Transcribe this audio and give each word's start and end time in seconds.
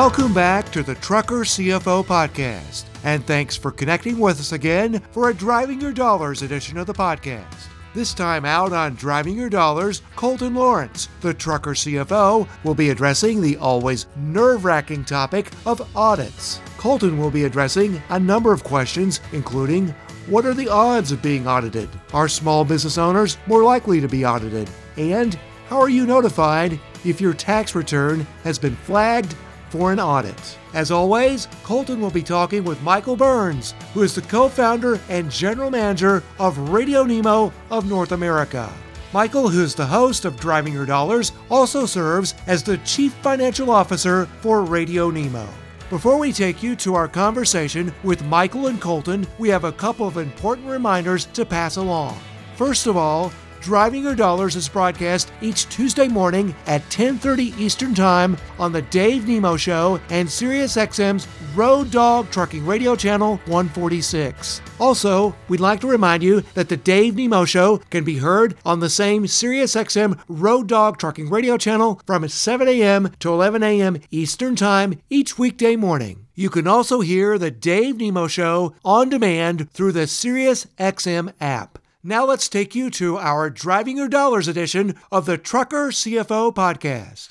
Welcome 0.00 0.32
back 0.32 0.70
to 0.70 0.84
the 0.84 0.94
Trucker 0.94 1.40
CFO 1.40 2.04
Podcast, 2.04 2.84
and 3.02 3.26
thanks 3.26 3.56
for 3.56 3.72
connecting 3.72 4.16
with 4.16 4.38
us 4.38 4.52
again 4.52 5.02
for 5.10 5.28
a 5.28 5.34
Driving 5.34 5.80
Your 5.80 5.92
Dollars 5.92 6.42
edition 6.42 6.78
of 6.78 6.86
the 6.86 6.94
podcast. 6.94 7.66
This 7.94 8.14
time 8.14 8.44
out 8.44 8.72
on 8.72 8.94
Driving 8.94 9.36
Your 9.36 9.50
Dollars, 9.50 10.02
Colton 10.14 10.54
Lawrence, 10.54 11.08
the 11.20 11.34
trucker 11.34 11.72
CFO, 11.72 12.46
will 12.62 12.76
be 12.76 12.90
addressing 12.90 13.40
the 13.40 13.56
always 13.56 14.06
nerve 14.14 14.64
wracking 14.64 15.04
topic 15.04 15.50
of 15.66 15.84
audits. 15.96 16.60
Colton 16.76 17.18
will 17.18 17.32
be 17.32 17.42
addressing 17.42 18.00
a 18.10 18.20
number 18.20 18.52
of 18.52 18.62
questions, 18.62 19.20
including 19.32 19.88
what 20.28 20.46
are 20.46 20.54
the 20.54 20.68
odds 20.68 21.10
of 21.10 21.20
being 21.22 21.48
audited? 21.48 21.88
Are 22.12 22.28
small 22.28 22.64
business 22.64 22.98
owners 22.98 23.36
more 23.48 23.64
likely 23.64 24.00
to 24.00 24.08
be 24.08 24.24
audited? 24.24 24.70
And 24.96 25.36
how 25.66 25.80
are 25.80 25.88
you 25.88 26.06
notified 26.06 26.78
if 27.04 27.20
your 27.20 27.34
tax 27.34 27.74
return 27.74 28.24
has 28.44 28.60
been 28.60 28.76
flagged 28.76 29.34
for 29.70 29.92
an 29.92 30.00
audit. 30.00 30.58
As 30.74 30.90
always, 30.90 31.48
Colton 31.62 32.00
will 32.00 32.10
be 32.10 32.22
talking 32.22 32.64
with 32.64 32.82
Michael 32.82 33.16
Burns, 33.16 33.74
who 33.94 34.02
is 34.02 34.14
the 34.14 34.22
co 34.22 34.48
founder 34.48 35.00
and 35.08 35.30
general 35.30 35.70
manager 35.70 36.22
of 36.38 36.70
Radio 36.70 37.04
Nemo 37.04 37.52
of 37.70 37.88
North 37.88 38.12
America. 38.12 38.72
Michael, 39.12 39.48
who 39.48 39.62
is 39.62 39.74
the 39.74 39.86
host 39.86 40.26
of 40.26 40.38
Driving 40.38 40.74
Your 40.74 40.84
Dollars, 40.84 41.32
also 41.50 41.86
serves 41.86 42.34
as 42.46 42.62
the 42.62 42.76
Chief 42.78 43.12
Financial 43.14 43.70
Officer 43.70 44.26
for 44.40 44.62
Radio 44.62 45.10
Nemo. 45.10 45.48
Before 45.88 46.18
we 46.18 46.34
take 46.34 46.62
you 46.62 46.76
to 46.76 46.94
our 46.94 47.08
conversation 47.08 47.94
with 48.02 48.22
Michael 48.24 48.66
and 48.66 48.78
Colton, 48.78 49.26
we 49.38 49.48
have 49.48 49.64
a 49.64 49.72
couple 49.72 50.06
of 50.06 50.18
important 50.18 50.68
reminders 50.68 51.24
to 51.26 51.46
pass 51.46 51.76
along. 51.76 52.18
First 52.56 52.86
of 52.86 52.98
all, 52.98 53.32
Driving 53.60 54.04
Your 54.04 54.14
Dollars 54.14 54.56
is 54.56 54.68
broadcast 54.68 55.32
each 55.40 55.68
Tuesday 55.68 56.08
morning 56.08 56.54
at 56.66 56.88
10:30 56.90 57.54
Eastern 57.58 57.94
Time 57.94 58.36
on 58.58 58.72
the 58.72 58.82
Dave 58.82 59.26
Nemo 59.26 59.56
Show 59.56 60.00
and 60.10 60.28
SiriusXM's 60.28 61.26
Road 61.54 61.90
Dog 61.90 62.30
Trucking 62.30 62.64
Radio 62.64 62.94
Channel 62.94 63.40
146. 63.46 64.60
Also, 64.78 65.34
we'd 65.48 65.60
like 65.60 65.80
to 65.80 65.88
remind 65.88 66.22
you 66.22 66.42
that 66.54 66.68
the 66.68 66.76
Dave 66.76 67.16
Nemo 67.16 67.44
Show 67.44 67.78
can 67.90 68.04
be 68.04 68.18
heard 68.18 68.54
on 68.64 68.80
the 68.80 68.88
same 68.88 69.24
SiriusXM 69.24 70.18
Road 70.28 70.68
Dog 70.68 70.98
Trucking 70.98 71.28
Radio 71.28 71.56
Channel 71.56 72.00
from 72.06 72.28
7 72.28 72.68
a.m. 72.68 73.10
to 73.18 73.32
11 73.32 73.62
a.m. 73.62 73.98
Eastern 74.10 74.54
Time 74.54 75.00
each 75.10 75.36
weekday 75.36 75.74
morning. 75.74 76.26
You 76.34 76.48
can 76.48 76.68
also 76.68 77.00
hear 77.00 77.36
the 77.36 77.50
Dave 77.50 77.98
Nemo 77.98 78.28
Show 78.28 78.74
on 78.84 79.08
demand 79.08 79.70
through 79.72 79.92
the 79.92 80.06
SiriusXM 80.06 81.32
app. 81.40 81.80
Now 82.08 82.24
let's 82.24 82.48
take 82.48 82.74
you 82.74 82.88
to 82.92 83.18
our 83.18 83.50
Driving 83.50 83.98
Your 83.98 84.08
Dollars 84.08 84.48
edition 84.48 84.94
of 85.12 85.26
the 85.26 85.36
Trucker 85.36 85.88
CFO 85.88 86.54
podcast. 86.54 87.28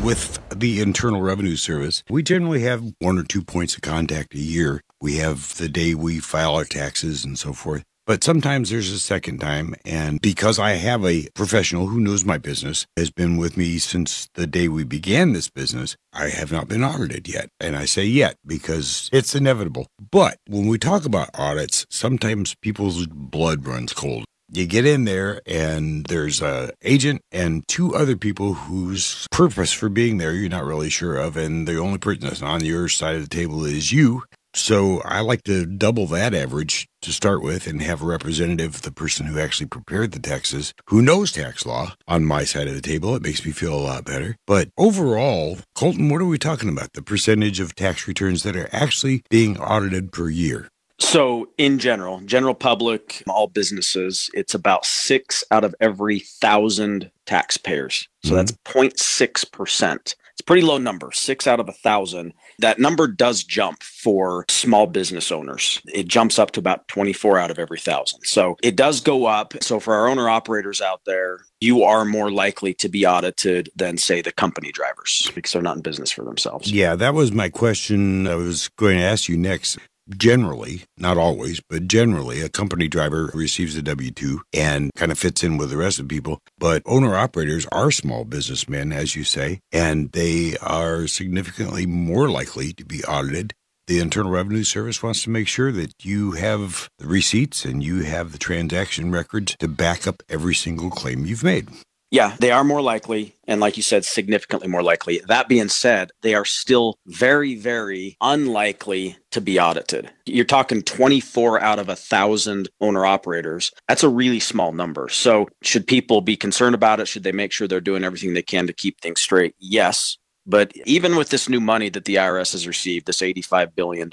With 0.00 0.38
the 0.54 0.80
Internal 0.80 1.20
Revenue 1.20 1.56
Service, 1.56 2.04
we 2.08 2.22
generally 2.22 2.60
have 2.60 2.94
one 3.00 3.18
or 3.18 3.24
two 3.24 3.42
points 3.42 3.74
of 3.74 3.82
contact 3.82 4.36
a 4.36 4.38
year. 4.38 4.80
We 5.00 5.16
have 5.16 5.56
the 5.56 5.68
day 5.68 5.92
we 5.92 6.20
file 6.20 6.54
our 6.54 6.64
taxes 6.64 7.24
and 7.24 7.36
so 7.36 7.52
forth. 7.52 7.82
But 8.04 8.24
sometimes 8.24 8.70
there's 8.70 8.90
a 8.90 8.98
second 8.98 9.38
time. 9.38 9.74
And 9.84 10.20
because 10.20 10.58
I 10.58 10.72
have 10.72 11.04
a 11.04 11.28
professional 11.34 11.86
who 11.86 12.00
knows 12.00 12.24
my 12.24 12.36
business, 12.38 12.86
has 12.96 13.10
been 13.10 13.36
with 13.36 13.56
me 13.56 13.78
since 13.78 14.28
the 14.34 14.46
day 14.46 14.68
we 14.68 14.84
began 14.84 15.32
this 15.32 15.48
business, 15.48 15.96
I 16.12 16.28
have 16.28 16.50
not 16.50 16.68
been 16.68 16.82
audited 16.82 17.28
yet. 17.28 17.48
And 17.60 17.76
I 17.76 17.84
say 17.84 18.04
yet 18.04 18.36
because 18.44 19.08
it's 19.12 19.34
inevitable. 19.34 19.86
But 20.10 20.38
when 20.48 20.66
we 20.66 20.78
talk 20.78 21.04
about 21.04 21.30
audits, 21.34 21.86
sometimes 21.90 22.56
people's 22.56 23.06
blood 23.06 23.66
runs 23.66 23.92
cold. 23.92 24.24
You 24.54 24.66
get 24.66 24.84
in 24.84 25.04
there 25.04 25.40
and 25.46 26.04
there's 26.06 26.42
a 26.42 26.72
agent 26.82 27.22
and 27.30 27.66
two 27.68 27.94
other 27.94 28.16
people 28.16 28.52
whose 28.52 29.26
purpose 29.30 29.72
for 29.72 29.88
being 29.88 30.18
there 30.18 30.34
you're 30.34 30.50
not 30.50 30.66
really 30.66 30.90
sure 30.90 31.16
of 31.16 31.38
and 31.38 31.66
the 31.66 31.78
only 31.78 31.96
person 31.96 32.24
that's 32.24 32.42
on 32.42 32.62
your 32.62 32.86
side 32.90 33.14
of 33.16 33.22
the 33.22 33.34
table 33.34 33.64
is 33.64 33.92
you 33.92 34.24
so 34.54 35.00
I 35.04 35.20
like 35.20 35.42
to 35.44 35.66
double 35.66 36.06
that 36.08 36.34
average 36.34 36.88
to 37.02 37.12
start 37.12 37.42
with 37.42 37.66
and 37.66 37.82
have 37.82 38.02
a 38.02 38.06
representative, 38.06 38.82
the 38.82 38.92
person 38.92 39.26
who 39.26 39.38
actually 39.38 39.66
prepared 39.66 40.12
the 40.12 40.20
taxes, 40.20 40.74
who 40.86 41.02
knows 41.02 41.32
tax 41.32 41.66
law 41.66 41.94
on 42.06 42.24
my 42.24 42.44
side 42.44 42.68
of 42.68 42.74
the 42.74 42.80
table. 42.80 43.14
It 43.16 43.22
makes 43.22 43.44
me 43.44 43.52
feel 43.52 43.74
a 43.74 43.80
lot 43.80 44.04
better. 44.04 44.36
But 44.46 44.68
overall, 44.76 45.58
Colton, 45.74 46.08
what 46.08 46.20
are 46.20 46.26
we 46.26 46.38
talking 46.38 46.68
about? 46.68 46.92
The 46.92 47.02
percentage 47.02 47.60
of 47.60 47.74
tax 47.74 48.06
returns 48.06 48.42
that 48.42 48.56
are 48.56 48.68
actually 48.72 49.22
being 49.30 49.58
audited 49.58 50.12
per 50.12 50.28
year. 50.28 50.68
So, 50.98 51.48
in 51.58 51.80
general, 51.80 52.20
general 52.20 52.54
public, 52.54 53.24
all 53.26 53.48
businesses, 53.48 54.30
it's 54.34 54.54
about 54.54 54.84
six 54.84 55.42
out 55.50 55.64
of 55.64 55.74
every 55.80 56.20
thousand 56.20 57.10
taxpayers. 57.26 58.08
So 58.22 58.28
mm-hmm. 58.30 58.36
that's 58.36 58.52
0.6%. 58.52 59.94
It's 59.96 60.16
a 60.40 60.44
pretty 60.44 60.62
low 60.62 60.78
number, 60.78 61.10
six 61.12 61.46
out 61.46 61.58
of 61.58 61.68
a 61.68 61.72
thousand. 61.72 62.34
That 62.58 62.78
number 62.78 63.06
does 63.06 63.44
jump 63.44 63.82
for 63.82 64.44
small 64.48 64.86
business 64.86 65.32
owners. 65.32 65.80
It 65.92 66.08
jumps 66.08 66.38
up 66.38 66.52
to 66.52 66.60
about 66.60 66.88
24 66.88 67.38
out 67.38 67.50
of 67.50 67.58
every 67.58 67.78
thousand. 67.78 68.20
So 68.24 68.56
it 68.62 68.76
does 68.76 69.00
go 69.00 69.26
up. 69.26 69.54
So 69.62 69.80
for 69.80 69.94
our 69.94 70.08
owner 70.08 70.28
operators 70.28 70.80
out 70.80 71.00
there, 71.06 71.40
you 71.60 71.84
are 71.84 72.04
more 72.04 72.30
likely 72.30 72.74
to 72.74 72.88
be 72.88 73.06
audited 73.06 73.70
than, 73.76 73.96
say, 73.96 74.20
the 74.20 74.32
company 74.32 74.72
drivers 74.72 75.30
because 75.34 75.52
they're 75.52 75.62
not 75.62 75.76
in 75.76 75.82
business 75.82 76.10
for 76.10 76.24
themselves. 76.24 76.70
Yeah, 76.72 76.96
that 76.96 77.14
was 77.14 77.32
my 77.32 77.48
question 77.48 78.26
I 78.26 78.34
was 78.34 78.68
going 78.68 78.98
to 78.98 79.04
ask 79.04 79.28
you 79.28 79.36
next 79.36 79.78
generally, 80.08 80.82
not 80.96 81.16
always, 81.18 81.60
but 81.68 81.88
generally, 81.88 82.40
a 82.40 82.48
company 82.48 82.88
driver 82.88 83.30
receives 83.34 83.76
a 83.76 83.82
W 83.82 84.10
2 84.10 84.40
and 84.52 84.90
kind 84.94 85.12
of 85.12 85.18
fits 85.18 85.42
in 85.42 85.56
with 85.56 85.70
the 85.70 85.76
rest 85.76 85.98
of 85.98 86.08
the 86.08 86.14
people. 86.14 86.40
But 86.58 86.82
owner 86.86 87.16
operators 87.16 87.66
are 87.72 87.90
small 87.90 88.24
businessmen, 88.24 88.92
as 88.92 89.16
you 89.16 89.24
say, 89.24 89.60
and 89.72 90.12
they 90.12 90.56
are 90.58 91.06
significantly 91.06 91.86
more 91.86 92.28
likely 92.28 92.72
to 92.74 92.84
be 92.84 93.04
audited. 93.04 93.54
The 93.88 93.98
Internal 93.98 94.30
Revenue 94.30 94.62
Service 94.62 95.02
wants 95.02 95.24
to 95.24 95.30
make 95.30 95.48
sure 95.48 95.72
that 95.72 96.04
you 96.04 96.32
have 96.32 96.88
the 96.98 97.06
receipts 97.06 97.64
and 97.64 97.82
you 97.82 98.02
have 98.02 98.30
the 98.30 98.38
transaction 98.38 99.10
records 99.10 99.56
to 99.58 99.66
back 99.66 100.06
up 100.06 100.22
every 100.28 100.54
single 100.54 100.88
claim 100.88 101.26
you've 101.26 101.42
made. 101.42 101.68
Yeah, 102.12 102.36
they 102.38 102.50
are 102.50 102.62
more 102.62 102.82
likely. 102.82 103.34
And 103.48 103.58
like 103.58 103.78
you 103.78 103.82
said, 103.82 104.04
significantly 104.04 104.68
more 104.68 104.82
likely. 104.82 105.22
That 105.28 105.48
being 105.48 105.70
said, 105.70 106.10
they 106.20 106.34
are 106.34 106.44
still 106.44 106.98
very, 107.06 107.54
very 107.54 108.18
unlikely 108.20 109.16
to 109.30 109.40
be 109.40 109.58
audited. 109.58 110.10
You're 110.26 110.44
talking 110.44 110.82
24 110.82 111.62
out 111.62 111.78
of 111.78 111.88
a 111.88 111.96
thousand 111.96 112.68
owner 112.82 113.06
operators. 113.06 113.72
That's 113.88 114.04
a 114.04 114.10
really 114.10 114.40
small 114.40 114.72
number. 114.72 115.08
So, 115.08 115.48
should 115.62 115.86
people 115.86 116.20
be 116.20 116.36
concerned 116.36 116.74
about 116.74 117.00
it? 117.00 117.08
Should 117.08 117.22
they 117.24 117.32
make 117.32 117.50
sure 117.50 117.66
they're 117.66 117.80
doing 117.80 118.04
everything 118.04 118.34
they 118.34 118.42
can 118.42 118.66
to 118.66 118.74
keep 118.74 119.00
things 119.00 119.22
straight? 119.22 119.54
Yes. 119.58 120.18
But 120.44 120.72
even 120.86 121.16
with 121.16 121.28
this 121.28 121.48
new 121.48 121.60
money 121.60 121.88
that 121.90 122.04
the 122.04 122.16
IRS 122.16 122.52
has 122.52 122.66
received, 122.66 123.06
this 123.06 123.20
$85 123.20 123.74
billion, 123.74 124.10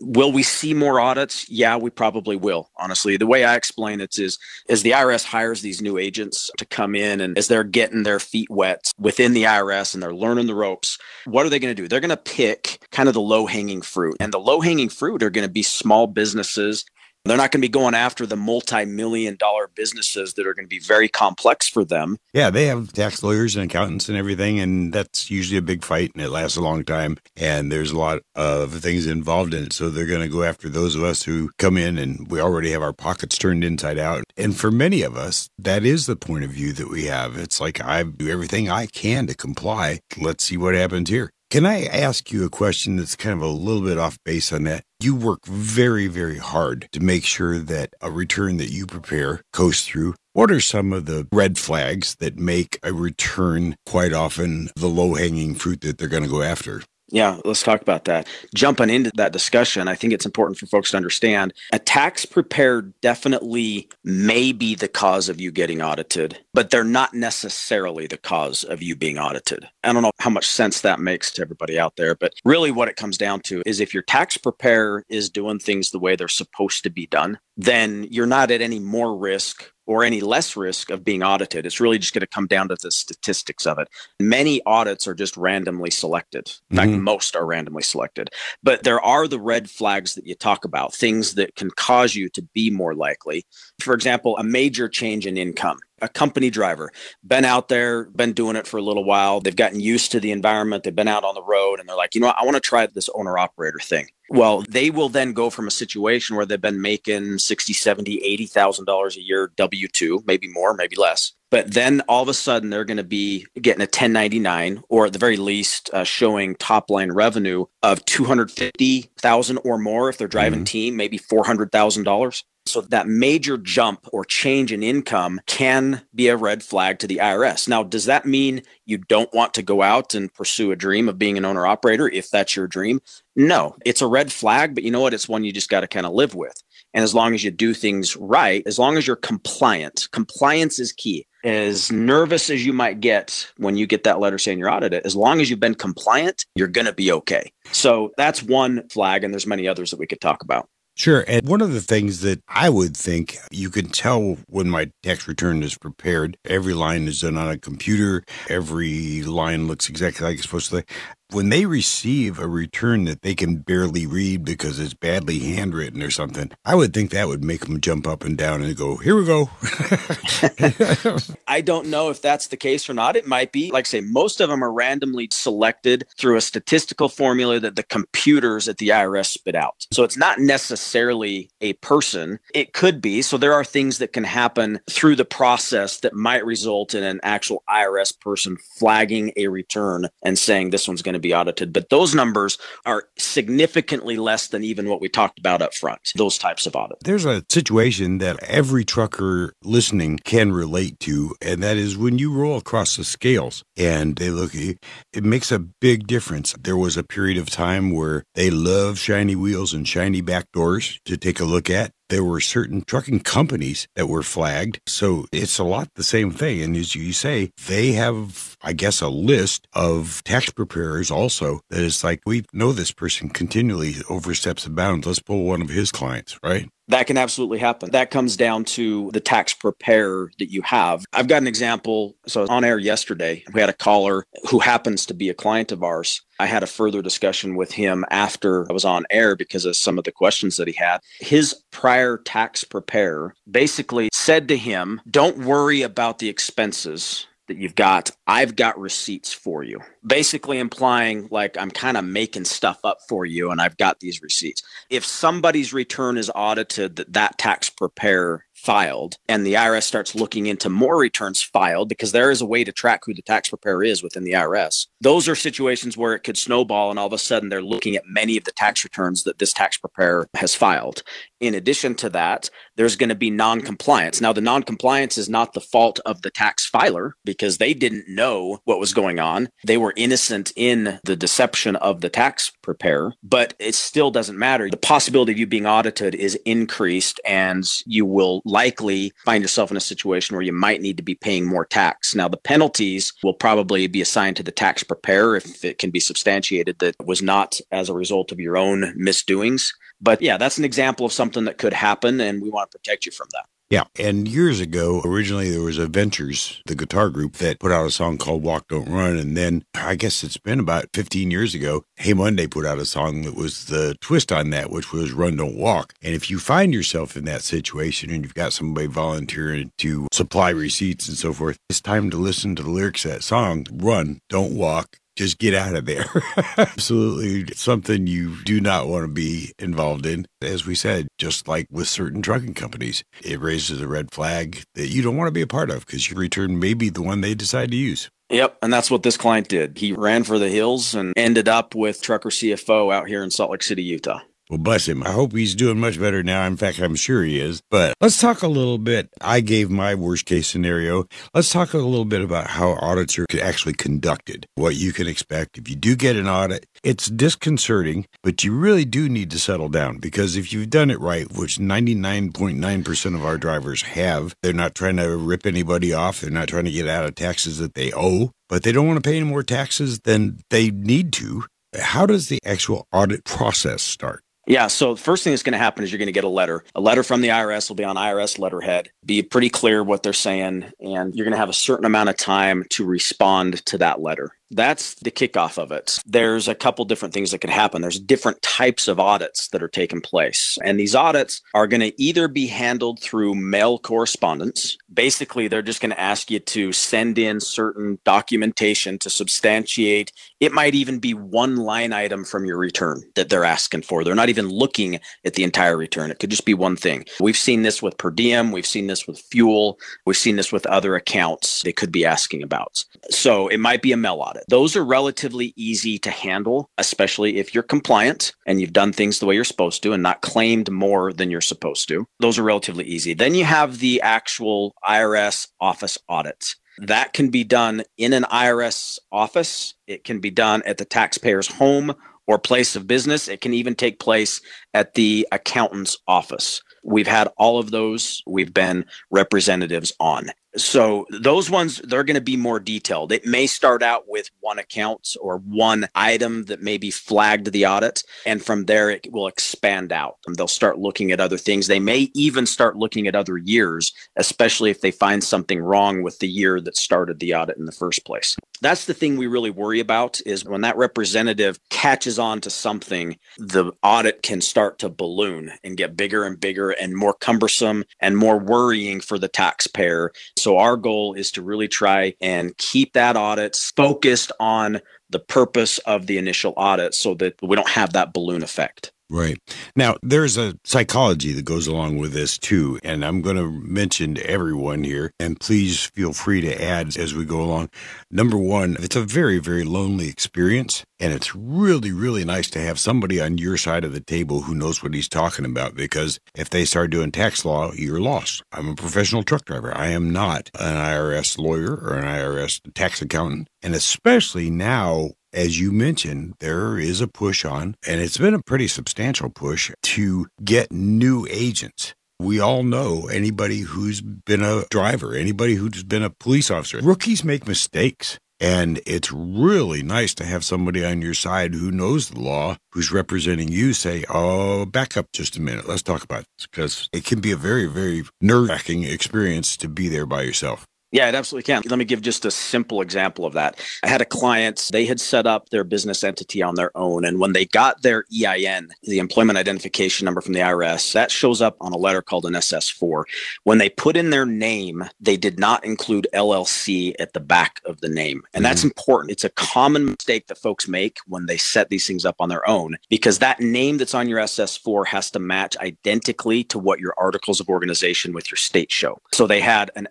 will 0.00 0.30
we 0.30 0.42
see 0.42 0.74
more 0.74 1.00
audits? 1.00 1.48
Yeah, 1.48 1.76
we 1.76 1.88
probably 1.88 2.36
will. 2.36 2.70
Honestly, 2.76 3.16
the 3.16 3.26
way 3.26 3.44
I 3.44 3.56
explain 3.56 4.00
it 4.00 4.18
is, 4.18 4.38
as 4.68 4.82
the 4.82 4.90
IRS 4.90 5.24
hires 5.24 5.62
these 5.62 5.80
new 5.80 5.96
agents 5.96 6.50
to 6.58 6.66
come 6.66 6.94
in 6.94 7.20
and 7.20 7.38
as 7.38 7.48
they're 7.48 7.64
getting 7.64 8.02
their 8.02 8.20
feet 8.20 8.50
wet 8.50 8.90
within 8.98 9.32
the 9.32 9.44
IRS 9.44 9.94
and 9.94 10.02
they're 10.02 10.14
learning 10.14 10.46
the 10.46 10.54
ropes, 10.54 10.98
what 11.24 11.46
are 11.46 11.48
they 11.48 11.58
going 11.58 11.74
to 11.74 11.82
do? 11.82 11.88
They're 11.88 12.00
going 12.00 12.10
to 12.10 12.16
pick 12.16 12.86
kind 12.90 13.08
of 13.08 13.14
the 13.14 13.20
low 13.20 13.46
hanging 13.46 13.82
fruit. 13.82 14.16
And 14.20 14.32
the 14.32 14.38
low 14.38 14.60
hanging 14.60 14.90
fruit 14.90 15.22
are 15.22 15.30
going 15.30 15.46
to 15.46 15.52
be 15.52 15.62
small 15.62 16.06
businesses 16.06 16.84
they're 17.24 17.36
not 17.36 17.50
going 17.50 17.60
to 17.60 17.68
be 17.68 17.68
going 17.68 17.94
after 17.94 18.26
the 18.26 18.36
multi-million 18.36 19.36
dollar 19.36 19.70
businesses 19.74 20.34
that 20.34 20.46
are 20.46 20.54
going 20.54 20.64
to 20.64 20.68
be 20.68 20.78
very 20.78 21.08
complex 21.08 21.68
for 21.68 21.84
them. 21.84 22.18
Yeah, 22.32 22.50
they 22.50 22.66
have 22.66 22.92
tax 22.92 23.22
lawyers 23.22 23.56
and 23.56 23.64
accountants 23.64 24.08
and 24.08 24.18
everything, 24.18 24.58
and 24.58 24.92
that's 24.92 25.30
usually 25.30 25.58
a 25.58 25.62
big 25.62 25.84
fight, 25.84 26.10
and 26.14 26.22
it 26.22 26.30
lasts 26.30 26.56
a 26.56 26.62
long 26.62 26.84
time. 26.84 27.18
And 27.36 27.70
there's 27.70 27.92
a 27.92 27.98
lot 27.98 28.20
of 28.34 28.74
things 28.74 29.06
involved 29.06 29.54
in 29.54 29.64
it, 29.64 29.72
so 29.72 29.88
they're 29.88 30.06
going 30.06 30.20
to 30.20 30.28
go 30.28 30.42
after 30.42 30.68
those 30.68 30.94
of 30.94 31.02
us 31.02 31.22
who 31.22 31.50
come 31.58 31.76
in 31.76 31.98
and 31.98 32.30
we 32.30 32.40
already 32.40 32.70
have 32.72 32.82
our 32.82 32.92
pockets 32.92 33.38
turned 33.38 33.64
inside 33.64 33.98
out. 33.98 34.24
And 34.36 34.56
for 34.56 34.70
many 34.70 35.02
of 35.02 35.16
us, 35.16 35.48
that 35.58 35.84
is 35.84 36.06
the 36.06 36.16
point 36.16 36.44
of 36.44 36.50
view 36.50 36.72
that 36.72 36.90
we 36.90 37.04
have. 37.04 37.36
It's 37.36 37.60
like 37.60 37.80
I 37.82 38.02
do 38.02 38.28
everything 38.28 38.68
I 38.68 38.86
can 38.86 39.26
to 39.26 39.34
comply. 39.34 40.00
Let's 40.18 40.44
see 40.44 40.56
what 40.56 40.74
happens 40.74 41.10
here. 41.10 41.30
Can 41.52 41.66
I 41.66 41.84
ask 41.84 42.32
you 42.32 42.46
a 42.46 42.48
question 42.48 42.96
that's 42.96 43.14
kind 43.14 43.34
of 43.34 43.42
a 43.42 43.52
little 43.52 43.82
bit 43.82 43.98
off 43.98 44.16
base 44.24 44.54
on 44.54 44.64
that? 44.64 44.84
You 45.02 45.16
work 45.16 45.46
very, 45.46 46.06
very 46.06 46.38
hard 46.38 46.88
to 46.92 47.00
make 47.00 47.24
sure 47.24 47.58
that 47.58 47.92
a 48.00 48.08
return 48.08 48.58
that 48.58 48.70
you 48.70 48.86
prepare 48.86 49.42
goes 49.52 49.82
through. 49.82 50.14
What 50.32 50.52
are 50.52 50.60
some 50.60 50.92
of 50.92 51.06
the 51.06 51.26
red 51.32 51.58
flags 51.58 52.14
that 52.20 52.38
make 52.38 52.78
a 52.84 52.92
return 52.92 53.74
quite 53.84 54.12
often 54.12 54.70
the 54.76 54.86
low 54.86 55.14
hanging 55.14 55.56
fruit 55.56 55.80
that 55.80 55.98
they're 55.98 56.06
going 56.06 56.22
to 56.22 56.28
go 56.28 56.42
after? 56.42 56.82
Yeah, 57.08 57.40
let's 57.44 57.64
talk 57.64 57.82
about 57.82 58.04
that. 58.04 58.28
Jumping 58.54 58.90
into 58.90 59.10
that 59.16 59.32
discussion, 59.32 59.88
I 59.88 59.96
think 59.96 60.12
it's 60.12 60.24
important 60.24 60.58
for 60.58 60.66
folks 60.66 60.92
to 60.92 60.96
understand 60.98 61.52
a 61.72 61.80
tax 61.80 62.24
prepared 62.24 62.94
definitely 63.00 63.88
may 64.04 64.52
be 64.52 64.76
the 64.76 64.86
cause 64.86 65.28
of 65.28 65.40
you 65.40 65.50
getting 65.50 65.82
audited. 65.82 66.38
But 66.54 66.70
they're 66.70 66.84
not 66.84 67.14
necessarily 67.14 68.06
the 68.06 68.18
cause 68.18 68.64
of 68.64 68.82
you 68.82 68.94
being 68.94 69.18
audited. 69.18 69.68
I 69.82 69.92
don't 69.92 70.02
know 70.02 70.10
how 70.18 70.30
much 70.30 70.46
sense 70.46 70.80
that 70.80 71.00
makes 71.00 71.30
to 71.32 71.42
everybody 71.42 71.78
out 71.78 71.96
there, 71.96 72.14
but 72.14 72.32
really 72.44 72.70
what 72.70 72.88
it 72.88 72.96
comes 72.96 73.16
down 73.18 73.40
to 73.42 73.62
is 73.64 73.80
if 73.80 73.94
your 73.94 74.02
tax 74.02 74.36
preparer 74.36 75.04
is 75.08 75.30
doing 75.30 75.58
things 75.58 75.90
the 75.90 75.98
way 75.98 76.16
they're 76.16 76.28
supposed 76.28 76.82
to 76.82 76.90
be 76.90 77.06
done, 77.06 77.38
then 77.56 78.06
you're 78.10 78.26
not 78.26 78.50
at 78.50 78.60
any 78.60 78.78
more 78.78 79.16
risk 79.16 79.72
or 79.86 80.04
any 80.04 80.20
less 80.20 80.56
risk 80.56 80.90
of 80.90 81.04
being 81.04 81.22
audited. 81.22 81.66
It's 81.66 81.80
really 81.80 81.98
just 81.98 82.14
going 82.14 82.20
to 82.20 82.26
come 82.26 82.46
down 82.46 82.68
to 82.68 82.76
the 82.80 82.90
statistics 82.90 83.66
of 83.66 83.78
it. 83.78 83.88
Many 84.20 84.62
audits 84.64 85.08
are 85.08 85.14
just 85.14 85.36
randomly 85.36 85.90
selected. 85.90 86.52
In 86.70 86.76
fact, 86.76 86.90
mm-hmm. 86.90 87.02
most 87.02 87.34
are 87.34 87.44
randomly 87.44 87.82
selected. 87.82 88.30
But 88.62 88.84
there 88.84 89.00
are 89.00 89.26
the 89.26 89.40
red 89.40 89.68
flags 89.68 90.14
that 90.14 90.26
you 90.26 90.34
talk 90.34 90.64
about, 90.64 90.94
things 90.94 91.34
that 91.34 91.56
can 91.56 91.70
cause 91.70 92.14
you 92.14 92.28
to 92.30 92.42
be 92.54 92.70
more 92.70 92.94
likely. 92.94 93.44
For 93.80 93.94
example, 93.94 94.36
a 94.38 94.44
major 94.44 94.88
change 94.88 95.26
in 95.26 95.36
income 95.36 95.78
a 96.02 96.08
company 96.08 96.50
driver, 96.50 96.90
been 97.24 97.44
out 97.44 97.68
there, 97.68 98.04
been 98.10 98.32
doing 98.32 98.56
it 98.56 98.66
for 98.66 98.76
a 98.76 98.82
little 98.82 99.04
while. 99.04 99.40
They've 99.40 99.56
gotten 99.56 99.80
used 99.80 100.12
to 100.12 100.20
the 100.20 100.32
environment. 100.32 100.82
They've 100.82 100.94
been 100.94 101.08
out 101.08 101.24
on 101.24 101.34
the 101.34 101.42
road 101.42 101.80
and 101.80 101.88
they're 101.88 101.96
like, 101.96 102.14
you 102.14 102.20
know 102.20 102.26
what? 102.26 102.38
I 102.38 102.44
want 102.44 102.56
to 102.56 102.60
try 102.60 102.86
this 102.86 103.08
owner 103.14 103.38
operator 103.38 103.78
thing. 103.78 104.08
Well, 104.28 104.64
they 104.68 104.90
will 104.90 105.08
then 105.08 105.32
go 105.32 105.50
from 105.50 105.66
a 105.66 105.70
situation 105.70 106.36
where 106.36 106.46
they've 106.46 106.60
been 106.60 106.80
making 106.80 107.38
60, 107.38 107.72
70, 107.72 108.48
$80,000 108.48 109.16
a 109.16 109.20
year 109.20 109.52
W2, 109.56 110.26
maybe 110.26 110.48
more, 110.48 110.74
maybe 110.74 110.96
less. 110.96 111.32
But 111.50 111.74
then 111.74 112.00
all 112.08 112.22
of 112.22 112.28
a 112.30 112.34
sudden 112.34 112.70
they're 112.70 112.86
going 112.86 112.96
to 112.96 113.04
be 113.04 113.46
getting 113.60 113.82
a 113.82 113.84
1099 113.84 114.82
or 114.88 115.06
at 115.06 115.12
the 115.12 115.18
very 115.18 115.36
least 115.36 115.90
uh, 115.92 116.02
showing 116.02 116.54
top 116.56 116.88
line 116.88 117.12
revenue 117.12 117.66
of 117.82 118.02
250,000 118.06 119.58
or 119.62 119.76
more 119.76 120.08
if 120.08 120.16
they're 120.16 120.28
driving 120.28 120.60
mm-hmm. 120.60 120.64
team, 120.64 120.96
maybe 120.96 121.18
$400,000. 121.18 122.42
So 122.66 122.80
that 122.80 123.08
major 123.08 123.58
jump 123.58 124.08
or 124.12 124.24
change 124.24 124.72
in 124.72 124.82
income 124.82 125.40
can 125.46 126.02
be 126.14 126.28
a 126.28 126.36
red 126.36 126.62
flag 126.62 127.00
to 127.00 127.06
the 127.06 127.16
IRS. 127.16 127.68
Now, 127.68 127.82
does 127.82 128.04
that 128.04 128.24
mean 128.24 128.62
you 128.86 128.98
don't 128.98 129.32
want 129.34 129.54
to 129.54 129.62
go 129.62 129.82
out 129.82 130.14
and 130.14 130.32
pursue 130.32 130.70
a 130.70 130.76
dream 130.76 131.08
of 131.08 131.18
being 131.18 131.36
an 131.36 131.44
owner 131.44 131.66
operator 131.66 132.08
if 132.08 132.30
that's 132.30 132.54
your 132.54 132.68
dream? 132.68 133.00
No, 133.34 133.76
it's 133.84 134.02
a 134.02 134.06
red 134.06 134.32
flag, 134.32 134.74
but 134.74 134.84
you 134.84 134.90
know 134.90 135.00
what? 135.00 135.14
It's 135.14 135.28
one 135.28 135.44
you 135.44 135.52
just 135.52 135.70
got 135.70 135.80
to 135.80 135.88
kind 135.88 136.06
of 136.06 136.12
live 136.12 136.34
with. 136.34 136.62
And 136.94 137.02
as 137.02 137.14
long 137.14 137.34
as 137.34 137.42
you 137.42 137.50
do 137.50 137.74
things 137.74 138.16
right, 138.16 138.62
as 138.66 138.78
long 138.78 138.96
as 138.96 139.06
you're 139.06 139.16
compliant, 139.16 140.08
compliance 140.12 140.78
is 140.78 140.92
key. 140.92 141.26
As 141.44 141.90
nervous 141.90 142.50
as 142.50 142.64
you 142.64 142.72
might 142.72 143.00
get 143.00 143.50
when 143.56 143.76
you 143.76 143.86
get 143.86 144.04
that 144.04 144.20
letter 144.20 144.38
saying 144.38 144.58
you're 144.58 144.70
audited, 144.70 145.04
as 145.04 145.16
long 145.16 145.40
as 145.40 145.50
you've 145.50 145.58
been 145.58 145.74
compliant, 145.74 146.46
you're 146.54 146.68
going 146.68 146.86
to 146.86 146.92
be 146.92 147.10
okay. 147.10 147.50
So 147.72 148.12
that's 148.16 148.42
one 148.42 148.88
flag, 148.88 149.24
and 149.24 149.34
there's 149.34 149.46
many 149.46 149.66
others 149.66 149.90
that 149.90 149.98
we 149.98 150.06
could 150.06 150.20
talk 150.20 150.44
about. 150.44 150.68
Sure. 150.94 151.24
And 151.26 151.48
one 151.48 151.62
of 151.62 151.72
the 151.72 151.80
things 151.80 152.20
that 152.20 152.42
I 152.48 152.68
would 152.68 152.94
think 152.96 153.38
you 153.50 153.70
can 153.70 153.88
tell 153.88 154.36
when 154.48 154.68
my 154.68 154.90
tax 155.02 155.26
return 155.26 155.62
is 155.62 155.76
prepared, 155.76 156.36
every 156.44 156.74
line 156.74 157.08
is 157.08 157.22
done 157.22 157.38
on 157.38 157.48
a 157.48 157.56
computer, 157.58 158.22
every 158.48 159.22
line 159.22 159.66
looks 159.68 159.88
exactly 159.88 160.26
like 160.26 160.34
it's 160.34 160.42
supposed 160.44 160.70
to 160.70 160.84
when 161.32 161.48
they 161.48 161.66
receive 161.66 162.38
a 162.38 162.46
return 162.46 163.04
that 163.04 163.22
they 163.22 163.34
can 163.34 163.56
barely 163.56 164.06
read 164.06 164.44
because 164.44 164.78
it's 164.78 164.94
badly 164.94 165.38
handwritten 165.38 166.02
or 166.02 166.10
something, 166.10 166.50
I 166.64 166.74
would 166.74 166.92
think 166.92 167.10
that 167.10 167.28
would 167.28 167.42
make 167.42 167.66
them 167.66 167.80
jump 167.80 168.06
up 168.06 168.24
and 168.24 168.36
down 168.36 168.62
and 168.62 168.76
go, 168.76 168.96
here 168.96 169.16
we 169.16 169.24
go. 169.24 169.50
I 171.48 171.60
don't 171.62 171.88
know 171.88 172.10
if 172.10 172.20
that's 172.20 172.48
the 172.48 172.56
case 172.56 172.88
or 172.88 172.94
not. 172.94 173.16
It 173.16 173.26
might 173.26 173.52
be. 173.52 173.70
Like 173.70 173.86
I 173.86 173.88
say, 173.88 174.00
most 174.02 174.40
of 174.40 174.50
them 174.50 174.62
are 174.62 174.72
randomly 174.72 175.28
selected 175.32 176.04
through 176.18 176.36
a 176.36 176.40
statistical 176.40 177.08
formula 177.08 177.60
that 177.60 177.76
the 177.76 177.82
computers 177.82 178.68
at 178.68 178.78
the 178.78 178.88
IRS 178.88 179.26
spit 179.26 179.54
out. 179.54 179.86
So 179.90 180.04
it's 180.04 180.16
not 180.16 180.38
necessarily 180.38 181.50
a 181.60 181.72
person. 181.74 182.38
It 182.54 182.72
could 182.72 183.00
be. 183.00 183.22
So 183.22 183.38
there 183.38 183.54
are 183.54 183.64
things 183.64 183.98
that 183.98 184.12
can 184.12 184.24
happen 184.24 184.80
through 184.90 185.16
the 185.16 185.24
process 185.24 186.00
that 186.00 186.14
might 186.14 186.44
result 186.44 186.94
in 186.94 187.02
an 187.02 187.20
actual 187.22 187.62
IRS 187.68 188.18
person 188.18 188.58
flagging 188.78 189.32
a 189.36 189.48
return 189.48 190.08
and 190.22 190.38
saying 190.38 190.70
this 190.70 190.86
one's 190.86 191.02
going 191.02 191.14
to 191.14 191.21
be 191.22 191.34
audited. 191.34 191.72
But 191.72 191.88
those 191.88 192.14
numbers 192.14 192.58
are 192.84 193.04
significantly 193.18 194.16
less 194.16 194.48
than 194.48 194.64
even 194.64 194.88
what 194.88 195.00
we 195.00 195.08
talked 195.08 195.38
about 195.38 195.62
up 195.62 195.74
front, 195.74 196.00
those 196.16 196.38
types 196.38 196.66
of 196.66 196.76
audits. 196.76 197.00
There's 197.04 197.24
a 197.24 197.44
situation 197.48 198.18
that 198.18 198.42
every 198.42 198.84
trucker 198.84 199.54
listening 199.62 200.18
can 200.24 200.52
relate 200.52 201.00
to, 201.00 201.34
and 201.40 201.62
that 201.62 201.76
is 201.76 201.96
when 201.96 202.18
you 202.18 202.32
roll 202.32 202.58
across 202.58 202.96
the 202.96 203.04
scales 203.04 203.64
and 203.76 204.16
they 204.16 204.30
look 204.30 204.52
it 204.54 205.24
makes 205.24 205.50
a 205.50 205.58
big 205.58 206.06
difference. 206.06 206.54
There 206.60 206.76
was 206.76 206.96
a 206.96 207.02
period 207.02 207.38
of 207.38 207.48
time 207.48 207.90
where 207.90 208.24
they 208.34 208.50
love 208.50 208.98
shiny 208.98 209.36
wheels 209.36 209.72
and 209.72 209.86
shiny 209.86 210.20
back 210.20 210.50
doors 210.52 211.00
to 211.06 211.16
take 211.16 211.40
a 211.40 211.44
look 211.44 211.70
at 211.70 211.92
there 212.12 212.22
were 212.22 212.40
certain 212.40 212.82
trucking 212.82 213.20
companies 213.20 213.88
that 213.96 214.06
were 214.06 214.22
flagged. 214.22 214.80
So 214.86 215.24
it's 215.32 215.58
a 215.58 215.64
lot 215.64 215.88
the 215.94 216.02
same 216.04 216.30
thing. 216.30 216.60
And 216.60 216.76
as 216.76 216.94
you 216.94 217.14
say, 217.14 217.52
they 217.66 217.92
have, 217.92 218.58
I 218.62 218.74
guess, 218.74 219.00
a 219.00 219.08
list 219.08 219.66
of 219.72 220.22
tax 220.22 220.50
preparers 220.50 221.10
also 221.10 221.60
that 221.70 221.80
is 221.80 222.04
like, 222.04 222.20
we 222.26 222.44
know 222.52 222.72
this 222.72 222.92
person 222.92 223.30
continually 223.30 223.94
oversteps 224.10 224.64
the 224.64 224.70
bounds. 224.70 225.06
Let's 225.06 225.20
pull 225.20 225.44
one 225.44 225.62
of 225.62 225.70
his 225.70 225.90
clients, 225.90 226.38
right? 226.42 226.68
That 226.88 227.06
can 227.06 227.16
absolutely 227.16 227.58
happen. 227.58 227.90
That 227.90 228.10
comes 228.10 228.36
down 228.36 228.64
to 228.64 229.10
the 229.12 229.20
tax 229.20 229.54
preparer 229.54 230.30
that 230.38 230.50
you 230.50 230.62
have. 230.62 231.04
I've 231.12 231.28
got 231.28 231.42
an 231.42 231.46
example. 231.46 232.16
So 232.26 232.46
on 232.48 232.64
air 232.64 232.78
yesterday, 232.78 233.44
we 233.52 233.60
had 233.60 233.70
a 233.70 233.74
caller 233.74 234.26
who 234.50 234.58
happens 234.58 235.06
to 235.06 235.14
be 235.14 235.28
a 235.28 235.34
client 235.34 235.72
of 235.72 235.82
ours. 235.82 236.22
I 236.38 236.46
had 236.46 236.64
a 236.64 236.66
further 236.66 237.02
discussion 237.02 237.54
with 237.54 237.72
him 237.72 238.04
after 238.10 238.68
I 238.68 238.72
was 238.72 238.84
on 238.84 239.04
air 239.10 239.36
because 239.36 239.64
of 239.64 239.76
some 239.76 239.96
of 239.96 240.04
the 240.04 240.10
questions 240.10 240.56
that 240.56 240.66
he 240.66 240.74
had. 240.74 240.98
His 241.20 241.54
prior 241.70 242.18
tax 242.18 242.64
preparer 242.64 243.34
basically 243.48 244.08
said 244.12 244.48
to 244.48 244.56
him, 244.56 245.00
Don't 245.08 245.38
worry 245.38 245.82
about 245.82 246.18
the 246.18 246.28
expenses 246.28 247.26
that 247.48 247.56
you've 247.56 247.74
got, 247.74 248.10
I've 248.26 248.56
got 248.56 248.78
receipts 248.78 249.32
for 249.32 249.62
you. 249.62 249.80
Basically 250.06 250.58
implying 250.58 251.28
like 251.30 251.56
I'm 251.58 251.70
kind 251.70 251.96
of 251.96 252.04
making 252.04 252.44
stuff 252.44 252.78
up 252.84 252.98
for 253.08 253.26
you 253.26 253.50
and 253.50 253.60
I've 253.60 253.76
got 253.76 254.00
these 254.00 254.22
receipts. 254.22 254.62
If 254.90 255.04
somebody's 255.04 255.72
return 255.72 256.18
is 256.18 256.30
audited 256.34 256.96
that 256.96 257.12
that 257.12 257.38
tax 257.38 257.70
preparer 257.70 258.44
filed 258.62 259.16
and 259.28 259.44
the 259.44 259.54
IRS 259.54 259.82
starts 259.82 260.14
looking 260.14 260.46
into 260.46 260.70
more 260.70 260.96
returns 260.96 261.42
filed 261.42 261.88
because 261.88 262.12
there 262.12 262.30
is 262.30 262.40
a 262.40 262.46
way 262.46 262.62
to 262.62 262.70
track 262.70 263.02
who 263.04 263.12
the 263.12 263.22
tax 263.22 263.48
preparer 263.48 263.82
is 263.82 264.02
within 264.02 264.22
the 264.22 264.32
IRS. 264.32 264.86
Those 265.00 265.28
are 265.28 265.34
situations 265.34 265.96
where 265.96 266.14
it 266.14 266.20
could 266.20 266.36
snowball 266.36 266.90
and 266.90 266.98
all 266.98 267.08
of 267.08 267.12
a 267.12 267.18
sudden 267.18 267.48
they're 267.48 267.60
looking 267.60 267.96
at 267.96 268.06
many 268.06 268.36
of 268.36 268.44
the 268.44 268.52
tax 268.52 268.84
returns 268.84 269.24
that 269.24 269.40
this 269.40 269.52
tax 269.52 269.76
preparer 269.78 270.28
has 270.36 270.54
filed. 270.54 271.02
In 271.42 271.56
addition 271.56 271.96
to 271.96 272.08
that, 272.10 272.48
there's 272.76 272.94
going 272.94 273.08
to 273.08 273.16
be 273.16 273.28
non-compliance. 273.28 274.20
Now 274.20 274.32
the 274.32 274.40
non-compliance 274.40 275.18
is 275.18 275.28
not 275.28 275.54
the 275.54 275.60
fault 275.60 275.98
of 276.06 276.22
the 276.22 276.30
tax 276.30 276.66
filer 276.66 277.16
because 277.24 277.58
they 277.58 277.74
didn't 277.74 278.04
know 278.08 278.60
what 278.64 278.78
was 278.78 278.94
going 278.94 279.18
on. 279.18 279.48
They 279.66 279.76
were 279.76 279.92
innocent 279.96 280.52
in 280.54 281.00
the 281.02 281.16
deception 281.16 281.74
of 281.74 282.00
the 282.00 282.08
tax 282.08 282.52
preparer, 282.62 283.14
but 283.24 283.54
it 283.58 283.74
still 283.74 284.12
doesn't 284.12 284.38
matter. 284.38 284.70
The 284.70 284.76
possibility 284.76 285.32
of 285.32 285.38
you 285.38 285.48
being 285.48 285.66
audited 285.66 286.14
is 286.14 286.36
increased 286.44 287.20
and 287.26 287.68
you 287.86 288.06
will 288.06 288.40
likely 288.44 289.12
find 289.24 289.42
yourself 289.42 289.72
in 289.72 289.76
a 289.76 289.80
situation 289.80 290.36
where 290.36 290.44
you 290.44 290.52
might 290.52 290.80
need 290.80 290.96
to 290.98 291.02
be 291.02 291.16
paying 291.16 291.44
more 291.44 291.64
tax. 291.64 292.14
Now, 292.14 292.28
the 292.28 292.36
penalties 292.36 293.12
will 293.24 293.34
probably 293.34 293.88
be 293.88 294.00
assigned 294.00 294.36
to 294.36 294.44
the 294.44 294.52
tax 294.52 294.84
preparer 294.84 295.34
if 295.34 295.64
it 295.64 295.78
can 295.78 295.90
be 295.90 295.98
substantiated 295.98 296.78
that 296.78 296.94
it 297.00 297.06
was 297.06 297.20
not 297.20 297.60
as 297.72 297.88
a 297.88 297.94
result 297.94 298.30
of 298.30 298.38
your 298.38 298.56
own 298.56 298.92
misdoings. 298.96 299.74
But 300.02 300.20
yeah, 300.20 300.36
that's 300.36 300.58
an 300.58 300.64
example 300.64 301.06
of 301.06 301.12
something 301.12 301.44
that 301.44 301.58
could 301.58 301.72
happen, 301.72 302.20
and 302.20 302.42
we 302.42 302.50
want 302.50 302.70
to 302.70 302.78
protect 302.78 303.06
you 303.06 303.12
from 303.12 303.28
that. 303.32 303.46
Yeah. 303.72 303.84
And 303.98 304.28
years 304.28 304.60
ago, 304.60 305.00
originally 305.02 305.50
there 305.50 305.62
was 305.62 305.78
The 305.78 305.86
Ventures, 305.86 306.60
the 306.66 306.74
guitar 306.74 307.08
group 307.08 307.36
that 307.36 307.58
put 307.58 307.72
out 307.72 307.86
a 307.86 307.90
song 307.90 308.18
called 308.18 308.42
Walk 308.42 308.68
Don't 308.68 308.86
Run. 308.86 309.16
And 309.16 309.34
then 309.34 309.64
I 309.74 309.94
guess 309.94 310.22
it's 310.22 310.36
been 310.36 310.60
about 310.60 310.90
15 310.92 311.30
years 311.30 311.54
ago, 311.54 311.86
Hey 311.96 312.12
Monday 312.12 312.46
put 312.46 312.66
out 312.66 312.78
a 312.78 312.84
song 312.84 313.22
that 313.22 313.34
was 313.34 313.64
the 313.64 313.96
twist 314.02 314.30
on 314.30 314.50
that, 314.50 314.68
which 314.68 314.92
was 314.92 315.12
Run 315.12 315.36
Don't 315.36 315.56
Walk. 315.56 315.94
And 316.02 316.14
if 316.14 316.28
you 316.28 316.38
find 316.38 316.74
yourself 316.74 317.16
in 317.16 317.24
that 317.24 317.40
situation 317.40 318.10
and 318.10 318.22
you've 318.22 318.34
got 318.34 318.52
somebody 318.52 318.88
volunteering 318.88 319.72
to 319.78 320.06
supply 320.12 320.50
receipts 320.50 321.08
and 321.08 321.16
so 321.16 321.32
forth, 321.32 321.56
it's 321.70 321.80
time 321.80 322.10
to 322.10 322.18
listen 322.18 322.54
to 322.56 322.62
the 322.62 322.70
lyrics 322.70 323.06
of 323.06 323.12
that 323.12 323.22
song 323.22 323.66
Run, 323.72 324.18
Don't 324.28 324.54
Walk, 324.54 324.98
just 325.16 325.38
get 325.38 325.54
out 325.54 325.74
of 325.74 325.86
there. 325.86 326.06
Absolutely 326.56 327.54
something 327.54 328.06
you 328.06 328.42
do 328.44 328.60
not 328.60 328.88
want 328.88 329.04
to 329.04 329.12
be 329.12 329.52
involved 329.58 330.06
in. 330.06 330.26
As 330.40 330.66
we 330.66 330.74
said, 330.74 331.08
just 331.18 331.48
like 331.48 331.66
with 331.70 331.88
certain 331.88 332.22
trucking 332.22 332.54
companies, 332.54 333.04
it 333.22 333.40
raises 333.40 333.80
a 333.80 333.88
red 333.88 334.12
flag 334.12 334.62
that 334.74 334.88
you 334.88 335.02
don't 335.02 335.16
want 335.16 335.28
to 335.28 335.32
be 335.32 335.42
a 335.42 335.46
part 335.46 335.70
of 335.70 335.86
because 335.86 336.10
your 336.10 336.18
return 336.18 336.58
may 336.58 336.74
be 336.74 336.88
the 336.88 337.02
one 337.02 337.20
they 337.20 337.34
decide 337.34 337.70
to 337.70 337.76
use. 337.76 338.10
Yep. 338.30 338.58
And 338.62 338.72
that's 338.72 338.90
what 338.90 339.02
this 339.02 339.18
client 339.18 339.48
did. 339.48 339.76
He 339.76 339.92
ran 339.92 340.24
for 340.24 340.38
the 340.38 340.48
hills 340.48 340.94
and 340.94 341.12
ended 341.16 341.48
up 341.48 341.74
with 341.74 342.00
Trucker 342.00 342.30
CFO 342.30 342.92
out 342.92 343.06
here 343.06 343.22
in 343.22 343.30
Salt 343.30 343.50
Lake 343.50 343.62
City, 343.62 343.82
Utah. 343.82 344.20
Well, 344.52 344.58
bless 344.58 344.86
him. 344.86 345.02
I 345.02 345.12
hope 345.12 345.32
he's 345.32 345.54
doing 345.54 345.80
much 345.80 345.98
better 345.98 346.22
now. 346.22 346.46
In 346.46 346.58
fact, 346.58 346.78
I'm 346.78 346.94
sure 346.94 347.24
he 347.24 347.40
is. 347.40 347.62
But 347.70 347.94
let's 348.02 348.20
talk 348.20 348.42
a 348.42 348.48
little 348.48 348.76
bit. 348.76 349.08
I 349.18 349.40
gave 349.40 349.70
my 349.70 349.94
worst 349.94 350.26
case 350.26 350.46
scenario. 350.46 351.06
Let's 351.32 351.50
talk 351.50 351.72
a 351.72 351.78
little 351.78 352.04
bit 352.04 352.20
about 352.20 352.48
how 352.48 352.72
audits 352.72 353.18
are 353.18 353.24
actually 353.40 353.72
conducted, 353.72 354.46
what 354.54 354.76
you 354.76 354.92
can 354.92 355.06
expect. 355.06 355.56
If 355.56 355.70
you 355.70 355.76
do 355.76 355.96
get 355.96 356.16
an 356.16 356.28
audit, 356.28 356.66
it's 356.84 357.06
disconcerting, 357.06 358.04
but 358.22 358.44
you 358.44 358.54
really 358.54 358.84
do 358.84 359.08
need 359.08 359.30
to 359.30 359.38
settle 359.38 359.70
down 359.70 359.96
because 359.96 360.36
if 360.36 360.52
you've 360.52 360.68
done 360.68 360.90
it 360.90 361.00
right, 361.00 361.32
which 361.32 361.56
99.9% 361.56 363.14
of 363.14 363.24
our 363.24 363.38
drivers 363.38 363.80
have, 363.80 364.34
they're 364.42 364.52
not 364.52 364.74
trying 364.74 364.98
to 364.98 365.16
rip 365.16 365.46
anybody 365.46 365.94
off. 365.94 366.20
They're 366.20 366.30
not 366.30 366.48
trying 366.48 366.66
to 366.66 366.70
get 366.70 366.86
out 366.86 367.06
of 367.06 367.14
taxes 367.14 367.56
that 367.56 367.72
they 367.72 367.90
owe, 367.96 368.32
but 368.50 368.64
they 368.64 368.72
don't 368.72 368.86
want 368.86 369.02
to 369.02 369.08
pay 369.10 369.16
any 369.16 369.24
more 369.24 369.42
taxes 369.42 370.00
than 370.00 370.40
they 370.50 370.70
need 370.70 371.10
to. 371.14 371.46
How 371.80 372.04
does 372.04 372.28
the 372.28 372.38
actual 372.44 372.86
audit 372.92 373.24
process 373.24 373.80
start? 373.80 374.22
Yeah. 374.46 374.66
So 374.66 374.94
the 374.94 375.00
first 375.00 375.22
thing 375.22 375.32
that's 375.32 375.42
going 375.42 375.52
to 375.52 375.58
happen 375.58 375.84
is 375.84 375.92
you're 375.92 375.98
going 375.98 376.06
to 376.06 376.12
get 376.12 376.24
a 376.24 376.28
letter. 376.28 376.64
A 376.74 376.80
letter 376.80 377.02
from 377.02 377.20
the 377.20 377.28
IRS 377.28 377.68
will 377.68 377.76
be 377.76 377.84
on 377.84 377.96
IRS 377.96 378.38
letterhead, 378.38 378.90
be 379.04 379.22
pretty 379.22 379.48
clear 379.48 379.84
what 379.84 380.02
they're 380.02 380.12
saying, 380.12 380.72
and 380.80 381.14
you're 381.14 381.24
going 381.24 381.32
to 381.32 381.38
have 381.38 381.48
a 381.48 381.54
certain 381.54 381.84
amount 381.84 382.08
of 382.08 382.16
time 382.16 382.64
to 382.70 382.84
respond 382.84 383.64
to 383.66 383.78
that 383.78 384.00
letter 384.00 384.32
that's 384.52 384.94
the 384.96 385.10
kickoff 385.10 385.58
of 385.58 385.72
it. 385.72 385.98
There's 386.06 386.48
a 386.48 386.54
couple 386.54 386.84
different 386.84 387.14
things 387.14 387.30
that 387.30 387.40
can 387.40 387.50
happen. 387.50 387.82
There's 387.82 388.00
different 388.00 388.40
types 388.42 388.88
of 388.88 389.00
audits 389.00 389.48
that 389.48 389.62
are 389.62 389.68
taking 389.68 390.00
place. 390.00 390.58
And 390.64 390.78
these 390.78 390.94
audits 390.94 391.42
are 391.54 391.66
going 391.66 391.80
to 391.80 392.00
either 392.00 392.28
be 392.28 392.46
handled 392.46 393.00
through 393.00 393.34
mail 393.34 393.78
correspondence. 393.78 394.76
Basically, 394.92 395.48
they're 395.48 395.62
just 395.62 395.80
going 395.80 395.90
to 395.90 396.00
ask 396.00 396.30
you 396.30 396.38
to 396.38 396.72
send 396.72 397.18
in 397.18 397.40
certain 397.40 397.98
documentation 398.04 398.98
to 398.98 399.10
substantiate. 399.10 400.12
It 400.40 400.52
might 400.52 400.74
even 400.74 400.98
be 400.98 401.14
one 401.14 401.56
line 401.56 401.92
item 401.92 402.24
from 402.24 402.44
your 402.44 402.58
return 402.58 403.02
that 403.14 403.28
they're 403.28 403.44
asking 403.44 403.82
for. 403.82 404.04
They're 404.04 404.14
not 404.14 404.28
even 404.28 404.48
looking 404.48 405.00
at 405.24 405.34
the 405.34 405.44
entire 405.44 405.76
return. 405.76 406.10
It 406.10 406.18
could 406.18 406.30
just 406.30 406.44
be 406.44 406.54
one 406.54 406.76
thing. 406.76 407.06
We've 407.20 407.36
seen 407.36 407.62
this 407.62 407.82
with 407.82 407.96
per 407.98 408.10
diem. 408.10 408.52
We've 408.52 408.66
seen 408.66 408.86
this 408.86 409.06
with 409.06 409.18
fuel. 409.18 409.78
We've 410.04 410.16
seen 410.16 410.36
this 410.36 410.52
with 410.52 410.66
other 410.66 410.94
accounts 410.94 411.62
they 411.62 411.72
could 411.72 411.92
be 411.92 412.04
asking 412.04 412.42
about. 412.42 412.84
So 413.10 413.48
it 413.48 413.58
might 413.58 413.82
be 413.82 413.92
a 413.92 413.96
mail 413.96 414.16
audit. 414.16 414.41
Those 414.48 414.76
are 414.76 414.84
relatively 414.84 415.52
easy 415.56 415.98
to 416.00 416.10
handle, 416.10 416.70
especially 416.78 417.38
if 417.38 417.54
you're 417.54 417.62
compliant 417.62 418.32
and 418.46 418.60
you've 418.60 418.72
done 418.72 418.92
things 418.92 419.18
the 419.18 419.26
way 419.26 419.34
you're 419.34 419.44
supposed 419.44 419.82
to 419.82 419.92
and 419.92 420.02
not 420.02 420.22
claimed 420.22 420.70
more 420.70 421.12
than 421.12 421.30
you're 421.30 421.40
supposed 421.40 421.88
to. 421.88 422.06
Those 422.20 422.38
are 422.38 422.42
relatively 422.42 422.84
easy. 422.84 423.14
Then 423.14 423.34
you 423.34 423.44
have 423.44 423.78
the 423.78 424.00
actual 424.02 424.74
IRS 424.88 425.48
office 425.60 425.98
audits. 426.08 426.56
That 426.78 427.12
can 427.12 427.28
be 427.28 427.44
done 427.44 427.82
in 427.98 428.12
an 428.12 428.24
IRS 428.24 428.98
office. 429.10 429.74
It 429.86 430.04
can 430.04 430.20
be 430.20 430.30
done 430.30 430.62
at 430.64 430.78
the 430.78 430.84
taxpayer's 430.84 431.48
home 431.48 431.94
or 432.26 432.38
place 432.38 432.76
of 432.76 432.86
business. 432.86 433.28
It 433.28 433.40
can 433.40 433.52
even 433.52 433.74
take 433.74 433.98
place 433.98 434.40
at 434.72 434.94
the 434.94 435.26
accountant's 435.32 435.98
office. 436.06 436.62
We've 436.82 437.06
had 437.06 437.28
all 437.36 437.58
of 437.58 437.70
those. 437.70 438.22
We've 438.26 438.52
been 438.52 438.86
representatives 439.10 439.92
on. 440.00 440.30
So 440.56 441.06
those 441.10 441.48
ones, 441.48 441.78
they're 441.78 442.04
going 442.04 442.14
to 442.14 442.20
be 442.20 442.36
more 442.36 442.60
detailed. 442.60 443.12
It 443.12 443.24
may 443.24 443.46
start 443.46 443.82
out 443.82 444.04
with 444.06 444.30
one 444.40 444.58
account 444.58 445.16
or 445.20 445.38
one 445.38 445.88
item 445.94 446.44
that 446.44 446.62
may 446.62 446.76
be 446.76 446.90
flagged 446.90 447.52
the 447.52 447.66
audit. 447.66 448.02
And 448.26 448.44
from 448.44 448.66
there, 448.66 448.90
it 448.90 449.10
will 449.10 449.26
expand 449.26 449.92
out. 449.92 450.18
And 450.26 450.36
they'll 450.36 450.48
start 450.48 450.78
looking 450.78 451.10
at 451.10 451.20
other 451.20 451.38
things. 451.38 451.66
They 451.66 451.80
may 451.80 452.10
even 452.14 452.44
start 452.44 452.76
looking 452.76 453.06
at 453.06 453.14
other 453.14 453.38
years, 453.38 453.92
especially 454.16 454.70
if 454.70 454.82
they 454.82 454.90
find 454.90 455.24
something 455.24 455.60
wrong 455.60 456.02
with 456.02 456.18
the 456.18 456.28
year 456.28 456.60
that 456.60 456.76
started 456.76 457.18
the 457.18 457.34
audit 457.34 457.56
in 457.56 457.64
the 457.64 457.72
first 457.72 458.04
place. 458.04 458.36
That's 458.60 458.84
the 458.84 458.94
thing 458.94 459.16
we 459.16 459.26
really 459.26 459.50
worry 459.50 459.80
about 459.80 460.20
is 460.26 460.44
when 460.44 460.60
that 460.60 460.76
representative 460.76 461.58
catches 461.70 462.18
on 462.18 462.40
to 462.42 462.50
something, 462.50 463.18
the 463.38 463.72
audit 463.82 464.22
can 464.22 464.40
start 464.40 464.78
to 464.80 464.88
balloon 464.88 465.50
and 465.64 465.76
get 465.76 465.96
bigger 465.96 466.24
and 466.24 466.38
bigger 466.38 466.70
and 466.70 466.94
more 466.94 467.14
cumbersome 467.14 467.84
and 468.00 468.16
more 468.16 468.38
worrying 468.38 469.00
for 469.00 469.18
the 469.18 469.28
taxpayer 469.28 470.12
so 470.42 470.58
our 470.58 470.76
goal 470.76 471.14
is 471.14 471.30
to 471.32 471.42
really 471.42 471.68
try 471.68 472.14
and 472.20 472.56
keep 472.58 472.94
that 472.94 473.16
audit 473.16 473.54
focused 473.76 474.32
on 474.40 474.80
the 475.10 475.20
purpose 475.20 475.78
of 475.78 476.06
the 476.08 476.18
initial 476.18 476.52
audit 476.56 476.94
so 476.94 477.14
that 477.14 477.40
we 477.40 477.54
don't 477.54 477.68
have 477.68 477.92
that 477.92 478.12
balloon 478.12 478.42
effect. 478.42 478.92
Right. 479.12 479.36
Now, 479.76 479.96
there's 480.02 480.38
a 480.38 480.54
psychology 480.64 481.32
that 481.32 481.44
goes 481.44 481.66
along 481.66 481.98
with 481.98 482.14
this 482.14 482.38
too. 482.38 482.78
And 482.82 483.04
I'm 483.04 483.20
going 483.20 483.36
to 483.36 483.50
mention 483.50 484.14
to 484.14 484.26
everyone 484.26 484.84
here, 484.84 485.12
and 485.20 485.38
please 485.38 485.84
feel 485.84 486.14
free 486.14 486.40
to 486.40 486.64
add 486.64 486.96
as 486.96 487.12
we 487.12 487.26
go 487.26 487.42
along. 487.42 487.68
Number 488.10 488.38
one, 488.38 488.78
it's 488.80 488.96
a 488.96 489.02
very, 489.02 489.38
very 489.38 489.64
lonely 489.64 490.08
experience. 490.08 490.82
And 490.98 491.12
it's 491.12 491.34
really, 491.34 491.92
really 491.92 492.24
nice 492.24 492.48
to 492.50 492.60
have 492.60 492.78
somebody 492.78 493.20
on 493.20 493.36
your 493.36 493.58
side 493.58 493.84
of 493.84 493.92
the 493.92 494.00
table 494.00 494.42
who 494.42 494.54
knows 494.54 494.82
what 494.82 494.94
he's 494.94 495.10
talking 495.10 495.44
about 495.44 495.74
because 495.74 496.18
if 496.34 496.48
they 496.48 496.64
start 496.64 496.90
doing 496.90 497.12
tax 497.12 497.44
law, 497.44 497.72
you're 497.74 498.00
lost. 498.00 498.42
I'm 498.50 498.68
a 498.68 498.74
professional 498.74 499.24
truck 499.24 499.44
driver. 499.44 499.76
I 499.76 499.88
am 499.88 500.10
not 500.10 500.48
an 500.58 500.76
IRS 500.76 501.36
lawyer 501.36 501.74
or 501.74 501.98
an 501.98 502.04
IRS 502.04 502.60
tax 502.72 503.02
accountant. 503.02 503.48
And 503.62 503.74
especially 503.74 504.48
now 504.48 505.10
as 505.32 505.58
you 505.58 505.72
mentioned, 505.72 506.34
there 506.40 506.78
is 506.78 507.00
a 507.00 507.08
push 507.08 507.44
on, 507.44 507.76
and 507.86 508.00
it's 508.00 508.18
been 508.18 508.34
a 508.34 508.42
pretty 508.42 508.68
substantial 508.68 509.30
push 509.30 509.72
to 509.82 510.26
get 510.44 510.72
new 510.72 511.26
agents. 511.30 511.94
We 512.18 512.38
all 512.38 512.62
know 512.62 513.08
anybody 513.08 513.60
who's 513.60 514.00
been 514.00 514.42
a 514.42 514.64
driver, 514.70 515.14
anybody 515.14 515.54
who's 515.54 515.82
been 515.82 516.04
a 516.04 516.10
police 516.10 516.50
officer. 516.50 516.80
Rookies 516.80 517.24
make 517.24 517.48
mistakes. 517.48 518.18
And 518.38 518.80
it's 518.86 519.12
really 519.12 519.84
nice 519.84 520.16
to 520.16 520.24
have 520.24 520.44
somebody 520.44 520.84
on 520.84 521.00
your 521.00 521.14
side 521.14 521.54
who 521.54 521.70
knows 521.70 522.10
the 522.10 522.18
law, 522.18 522.56
who's 522.72 522.90
representing 522.90 523.46
you, 523.52 523.72
say, 523.72 524.04
Oh, 524.08 524.66
back 524.66 524.96
up 524.96 525.06
just 525.12 525.36
a 525.36 525.40
minute. 525.40 525.68
Let's 525.68 525.82
talk 525.82 526.02
about 526.02 526.24
this. 526.36 526.48
Because 526.50 526.88
it 526.92 527.04
can 527.04 527.20
be 527.20 527.30
a 527.30 527.36
very, 527.36 527.66
very 527.66 528.02
nerve 528.20 528.48
wracking 528.48 528.82
experience 528.82 529.56
to 529.58 529.68
be 529.68 529.88
there 529.88 530.06
by 530.06 530.22
yourself. 530.22 530.66
Yeah, 530.92 531.08
it 531.08 531.14
absolutely 531.14 531.46
can. 531.46 531.62
Let 531.64 531.78
me 531.78 531.86
give 531.86 532.02
just 532.02 532.26
a 532.26 532.30
simple 532.30 532.82
example 532.82 533.24
of 533.24 533.32
that. 533.32 533.58
I 533.82 533.88
had 533.88 534.02
a 534.02 534.06
client, 534.06 534.68
they 534.70 534.84
had 534.84 535.00
set 535.00 535.26
up 535.26 535.48
their 535.48 535.64
business 535.64 536.04
entity 536.04 536.42
on 536.42 536.54
their 536.54 536.70
own. 536.76 537.06
And 537.06 537.18
when 537.18 537.32
they 537.32 537.46
got 537.46 537.80
their 537.80 538.04
EIN, 538.14 538.68
the 538.82 538.98
employment 538.98 539.38
identification 539.38 540.04
number 540.04 540.20
from 540.20 540.34
the 540.34 540.40
IRS, 540.40 540.92
that 540.92 541.10
shows 541.10 541.40
up 541.40 541.56
on 541.62 541.72
a 541.72 541.78
letter 541.78 542.02
called 542.02 542.26
an 542.26 542.34
SS4. 542.34 543.04
When 543.44 543.56
they 543.56 543.70
put 543.70 543.96
in 543.96 544.10
their 544.10 544.26
name, 544.26 544.84
they 545.00 545.16
did 545.16 545.38
not 545.38 545.64
include 545.64 546.06
LLC 546.12 546.94
at 547.00 547.14
the 547.14 547.20
back 547.20 547.62
of 547.64 547.80
the 547.80 547.88
name. 547.88 548.22
And 548.34 548.44
that's 548.44 548.60
mm-hmm. 548.60 548.68
important. 548.68 549.12
It's 549.12 549.24
a 549.24 549.30
common 549.30 549.86
mistake 549.86 550.26
that 550.26 550.36
folks 550.36 550.68
make 550.68 550.98
when 551.06 551.24
they 551.24 551.38
set 551.38 551.70
these 551.70 551.86
things 551.86 552.04
up 552.04 552.16
on 552.20 552.28
their 552.28 552.46
own 552.46 552.76
because 552.90 553.18
that 553.20 553.40
name 553.40 553.78
that's 553.78 553.94
on 553.94 554.10
your 554.10 554.18
SS4 554.18 554.86
has 554.88 555.10
to 555.12 555.18
match 555.18 555.56
identically 555.56 556.44
to 556.44 556.58
what 556.58 556.80
your 556.80 556.94
articles 556.98 557.40
of 557.40 557.48
organization 557.48 558.12
with 558.12 558.30
your 558.30 558.36
state 558.36 558.70
show. 558.70 559.00
So 559.12 559.26
they 559.26 559.40
had 559.40 559.70
an 559.74 559.88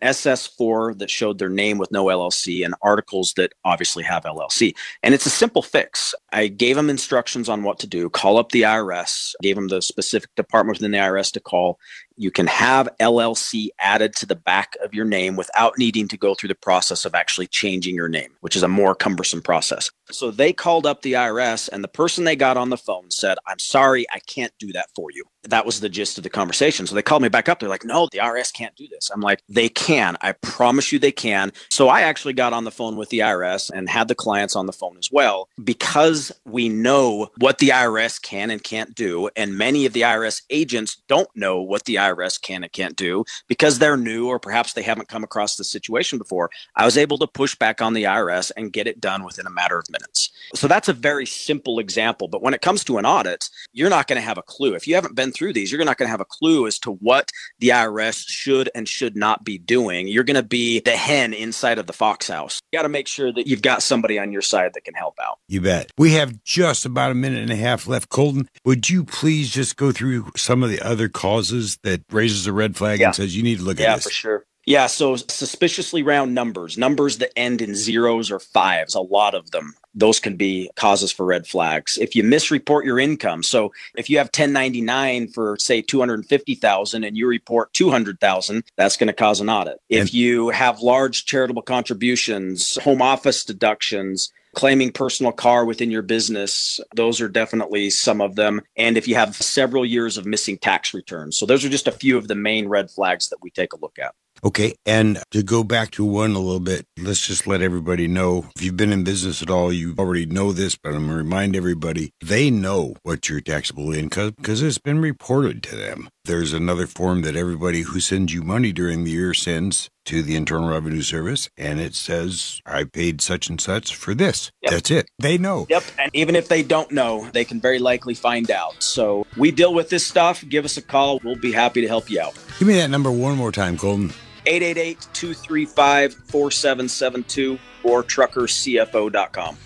SS4 0.91 0.99
that 0.99 1.09
showed 1.09 1.39
their 1.39 1.49
name 1.49 1.77
with 1.77 1.91
no 1.91 2.05
LLC 2.05 2.63
and 2.65 2.75
articles 2.81 3.33
that 3.33 3.53
obviously 3.65 4.03
have 4.03 4.23
LLC. 4.23 4.73
And 5.03 5.13
it's 5.13 5.25
a 5.25 5.29
simple 5.29 5.61
fix. 5.61 6.13
I 6.31 6.47
gave 6.47 6.75
them 6.75 6.89
instructions 6.89 7.49
on 7.49 7.63
what 7.63 7.79
to 7.79 7.87
do, 7.87 8.09
call 8.09 8.37
up 8.37 8.51
the 8.51 8.63
IRS, 8.63 9.33
gave 9.41 9.55
them 9.55 9.67
the 9.67 9.81
specific 9.81 10.33
department 10.35 10.79
within 10.79 10.91
the 10.91 10.97
IRS 10.97 11.31
to 11.33 11.39
call, 11.39 11.79
you 12.21 12.29
can 12.29 12.45
have 12.45 12.87
LLC 12.99 13.69
added 13.79 14.15
to 14.17 14.27
the 14.27 14.35
back 14.35 14.77
of 14.83 14.93
your 14.93 15.05
name 15.05 15.35
without 15.35 15.73
needing 15.79 16.07
to 16.07 16.17
go 16.17 16.35
through 16.35 16.49
the 16.49 16.55
process 16.55 17.03
of 17.03 17.15
actually 17.15 17.47
changing 17.47 17.95
your 17.95 18.07
name, 18.07 18.29
which 18.41 18.55
is 18.55 18.61
a 18.61 18.67
more 18.67 18.93
cumbersome 18.93 19.41
process. 19.41 19.89
So 20.11 20.29
they 20.29 20.53
called 20.53 20.85
up 20.85 21.01
the 21.01 21.13
IRS, 21.13 21.67
and 21.69 21.83
the 21.83 21.87
person 21.87 22.23
they 22.23 22.35
got 22.35 22.57
on 22.57 22.69
the 22.69 22.77
phone 22.77 23.09
said, 23.09 23.39
I'm 23.47 23.57
sorry, 23.57 24.05
I 24.11 24.19
can't 24.19 24.53
do 24.59 24.71
that 24.73 24.89
for 24.95 25.09
you. 25.11 25.23
That 25.49 25.65
was 25.65 25.79
the 25.79 25.89
gist 25.89 26.19
of 26.19 26.23
the 26.23 26.29
conversation. 26.29 26.85
So 26.85 26.93
they 26.93 27.01
called 27.01 27.23
me 27.23 27.29
back 27.29 27.49
up. 27.49 27.59
They're 27.59 27.69
like, 27.69 27.85
no, 27.85 28.07
the 28.11 28.19
IRS 28.19 28.53
can't 28.53 28.75
do 28.75 28.87
this. 28.87 29.09
I'm 29.11 29.21
like, 29.21 29.41
they 29.49 29.69
can. 29.69 30.15
I 30.21 30.33
promise 30.33 30.91
you 30.91 30.99
they 30.99 31.11
can. 31.11 31.51
So 31.71 31.89
I 31.89 32.01
actually 32.01 32.33
got 32.33 32.53
on 32.53 32.65
the 32.65 32.71
phone 32.71 32.95
with 32.95 33.09
the 33.09 33.19
IRS 33.19 33.71
and 33.73 33.89
had 33.89 34.07
the 34.07 34.13
clients 34.13 34.55
on 34.55 34.67
the 34.67 34.73
phone 34.73 34.97
as 34.99 35.09
well 35.11 35.49
because 35.63 36.31
we 36.45 36.69
know 36.69 37.29
what 37.39 37.57
the 37.57 37.69
IRS 37.69 38.21
can 38.21 38.51
and 38.51 38.63
can't 38.63 38.93
do. 38.93 39.31
And 39.35 39.57
many 39.57 39.87
of 39.87 39.93
the 39.93 40.01
IRS 40.01 40.43
agents 40.51 41.01
don't 41.07 41.29
know 41.35 41.59
what 41.59 41.85
the 41.85 41.95
IRS 41.95 42.10
can 42.41 42.63
and 42.63 42.71
can't 42.71 42.95
do 42.95 43.23
because 43.47 43.79
they're 43.79 43.97
new 43.97 44.27
or 44.27 44.39
perhaps 44.39 44.73
they 44.73 44.81
haven't 44.81 45.07
come 45.07 45.23
across 45.23 45.55
the 45.55 45.63
situation 45.63 46.17
before. 46.17 46.49
I 46.75 46.85
was 46.85 46.97
able 46.97 47.17
to 47.19 47.27
push 47.27 47.55
back 47.55 47.81
on 47.81 47.93
the 47.93 48.03
IRS 48.03 48.51
and 48.55 48.73
get 48.73 48.87
it 48.87 48.99
done 48.99 49.23
within 49.23 49.47
a 49.47 49.51
matter 49.51 49.77
of 49.77 49.89
minutes. 49.89 50.31
So 50.55 50.67
that's 50.67 50.89
a 50.89 50.93
very 50.93 51.25
simple 51.25 51.79
example. 51.79 52.27
But 52.27 52.41
when 52.41 52.53
it 52.53 52.61
comes 52.61 52.83
to 52.85 52.97
an 52.97 53.05
audit, 53.05 53.49
you're 53.73 53.89
not 53.89 54.07
going 54.07 54.19
to 54.19 54.25
have 54.25 54.37
a 54.37 54.43
clue. 54.43 54.73
If 54.73 54.87
you 54.87 54.95
haven't 54.95 55.15
been 55.15 55.31
through 55.31 55.53
these, 55.53 55.71
you're 55.71 55.83
not 55.83 55.97
going 55.97 56.07
to 56.07 56.11
have 56.11 56.21
a 56.21 56.25
clue 56.25 56.67
as 56.67 56.79
to 56.79 56.93
what 56.93 57.31
the 57.59 57.69
IRS 57.69 58.25
should 58.27 58.69
and 58.75 58.87
should 58.87 59.15
not 59.15 59.43
be 59.43 59.57
doing. 59.57 60.07
You're 60.07 60.23
going 60.23 60.35
to 60.35 60.43
be 60.43 60.79
the 60.79 60.97
hen 60.97 61.33
inside 61.33 61.77
of 61.77 61.87
the 61.87 61.93
fox 61.93 62.27
house. 62.27 62.59
You 62.71 62.77
got 62.77 62.83
to 62.83 62.89
make 62.89 63.07
sure 63.07 63.31
that 63.33 63.47
you've 63.47 63.61
got 63.61 63.83
somebody 63.83 64.17
on 64.19 64.31
your 64.31 64.41
side 64.41 64.71
that 64.73 64.83
can 64.83 64.93
help 64.93 65.17
out. 65.21 65.39
You 65.47 65.61
bet. 65.61 65.91
We 65.97 66.13
have 66.13 66.43
just 66.43 66.85
about 66.85 67.11
a 67.11 67.15
minute 67.15 67.41
and 67.41 67.51
a 67.51 67.55
half 67.55 67.87
left. 67.87 68.09
Colton, 68.09 68.47
would 68.65 68.89
you 68.89 69.03
please 69.03 69.51
just 69.51 69.75
go 69.75 69.91
through 69.91 70.31
some 70.35 70.63
of 70.63 70.69
the 70.69 70.81
other 70.81 71.09
causes 71.09 71.77
that 71.83 71.90
that 71.91 72.03
raises 72.11 72.47
a 72.47 72.53
red 72.53 72.75
flag 72.75 72.99
yeah. 72.99 73.07
and 73.07 73.15
says 73.15 73.35
you 73.35 73.43
need 73.43 73.59
to 73.59 73.63
look 73.63 73.79
yeah, 73.79 73.93
at 73.93 73.95
this? 73.97 74.05
Yeah, 74.05 74.09
for 74.09 74.13
sure. 74.13 74.45
Yeah, 74.65 74.87
so 74.87 75.15
suspiciously 75.15 76.03
round 76.03 76.35
numbers, 76.35 76.77
numbers 76.77 77.17
that 77.17 77.37
end 77.37 77.61
in 77.61 77.73
zeros 77.75 78.29
or 78.29 78.39
fives, 78.39 78.93
a 78.93 79.01
lot 79.01 79.33
of 79.33 79.51
them 79.51 79.73
those 79.93 80.19
can 80.19 80.35
be 80.35 80.69
causes 80.75 81.11
for 81.11 81.25
red 81.25 81.47
flags. 81.47 81.97
If 81.97 82.15
you 82.15 82.23
misreport 82.23 82.85
your 82.85 82.99
income, 82.99 83.43
so 83.43 83.73
if 83.95 84.09
you 84.09 84.17
have 84.17 84.27
1099 84.27 85.29
for 85.29 85.57
say 85.59 85.81
250,000 85.81 87.03
and 87.03 87.17
you 87.17 87.27
report 87.27 87.73
200,000, 87.73 88.63
that's 88.77 88.97
going 88.97 89.07
to 89.07 89.13
cause 89.13 89.41
an 89.41 89.49
audit. 89.49 89.79
If 89.89 90.13
you 90.13 90.49
have 90.49 90.79
large 90.79 91.25
charitable 91.25 91.63
contributions, 91.63 92.77
home 92.77 93.01
office 93.01 93.43
deductions, 93.43 94.31
claiming 94.55 94.91
personal 94.91 95.31
car 95.31 95.65
within 95.65 95.91
your 95.91 96.01
business. 96.01 96.79
Those 96.95 97.21
are 97.21 97.29
definitely 97.29 97.89
some 97.89 98.21
of 98.21 98.35
them. 98.35 98.61
And 98.75 98.97
if 98.97 99.07
you 99.07 99.15
have 99.15 99.35
several 99.35 99.85
years 99.85 100.17
of 100.17 100.25
missing 100.25 100.57
tax 100.57 100.93
returns. 100.93 101.37
So 101.37 101.45
those 101.45 101.63
are 101.63 101.69
just 101.69 101.87
a 101.87 101.91
few 101.91 102.17
of 102.17 102.27
the 102.27 102.35
main 102.35 102.67
red 102.67 102.91
flags 102.91 103.29
that 103.29 103.41
we 103.41 103.49
take 103.51 103.73
a 103.73 103.79
look 103.79 103.97
at. 103.99 104.13
Okay. 104.43 104.75
And 104.85 105.19
to 105.31 105.43
go 105.43 105.63
back 105.63 105.91
to 105.91 106.05
one 106.05 106.31
a 106.31 106.39
little 106.39 106.59
bit, 106.59 106.85
let's 106.97 107.25
just 107.25 107.45
let 107.45 107.61
everybody 107.61 108.07
know 108.07 108.45
if 108.55 108.61
you've 108.61 108.77
been 108.77 108.91
in 108.91 109.03
business 109.03 109.41
at 109.41 109.49
all, 109.49 109.71
you 109.71 109.95
already 109.99 110.25
know 110.25 110.51
this, 110.51 110.75
but 110.75 110.89
I'm 110.89 111.05
going 111.05 111.09
to 111.09 111.15
remind 111.15 111.55
everybody 111.55 112.11
they 112.21 112.49
know 112.49 112.95
what 113.03 113.29
your 113.29 113.41
taxable 113.41 113.93
income 113.93 114.33
because 114.37 114.61
it's 114.61 114.77
been 114.77 114.99
reported 114.99 115.61
to 115.63 115.75
them. 115.75 116.09
There's 116.25 116.53
another 116.53 116.85
form 116.85 117.21
that 117.23 117.35
everybody 117.35 117.81
who 117.81 117.99
sends 117.99 118.33
you 118.33 118.43
money 118.43 118.71
during 118.71 119.03
the 119.03 119.11
year 119.11 119.33
sends 119.33 119.89
to 120.05 120.21
the 120.21 120.35
Internal 120.35 120.69
Revenue 120.69 121.01
Service, 121.01 121.49
and 121.57 121.79
it 121.79 121.95
says, 121.95 122.61
I 122.65 122.83
paid 122.83 123.21
such 123.21 123.49
and 123.49 123.59
such 123.59 123.95
for 123.95 124.13
this. 124.13 124.51
Yep. 124.61 124.71
That's 124.71 124.91
it. 124.91 125.09
They 125.19 125.37
know. 125.37 125.65
Yep. 125.69 125.83
And 125.97 126.11
even 126.13 126.35
if 126.35 126.47
they 126.47 126.63
don't 126.63 126.91
know, 126.91 127.29
they 127.33 127.45
can 127.45 127.59
very 127.59 127.79
likely 127.79 128.13
find 128.13 128.49
out. 128.51 128.81
So 128.81 129.25
we 129.37 129.51
deal 129.51 129.73
with 129.73 129.89
this 129.89 130.05
stuff. 130.05 130.43
Give 130.47 130.65
us 130.65 130.77
a 130.77 130.81
call. 130.81 131.19
We'll 131.23 131.35
be 131.35 131.51
happy 131.51 131.81
to 131.81 131.87
help 131.87 132.09
you 132.09 132.21
out. 132.21 132.33
Give 132.59 132.67
me 132.67 132.75
that 132.75 132.89
number 132.89 133.11
one 133.11 133.35
more 133.35 133.51
time, 133.51 133.77
Colton. 133.77 134.11
888 134.45 135.07
235 135.13 136.13
4772 136.13 137.59
or 137.83 138.03
truckercfo.com. 138.03 139.57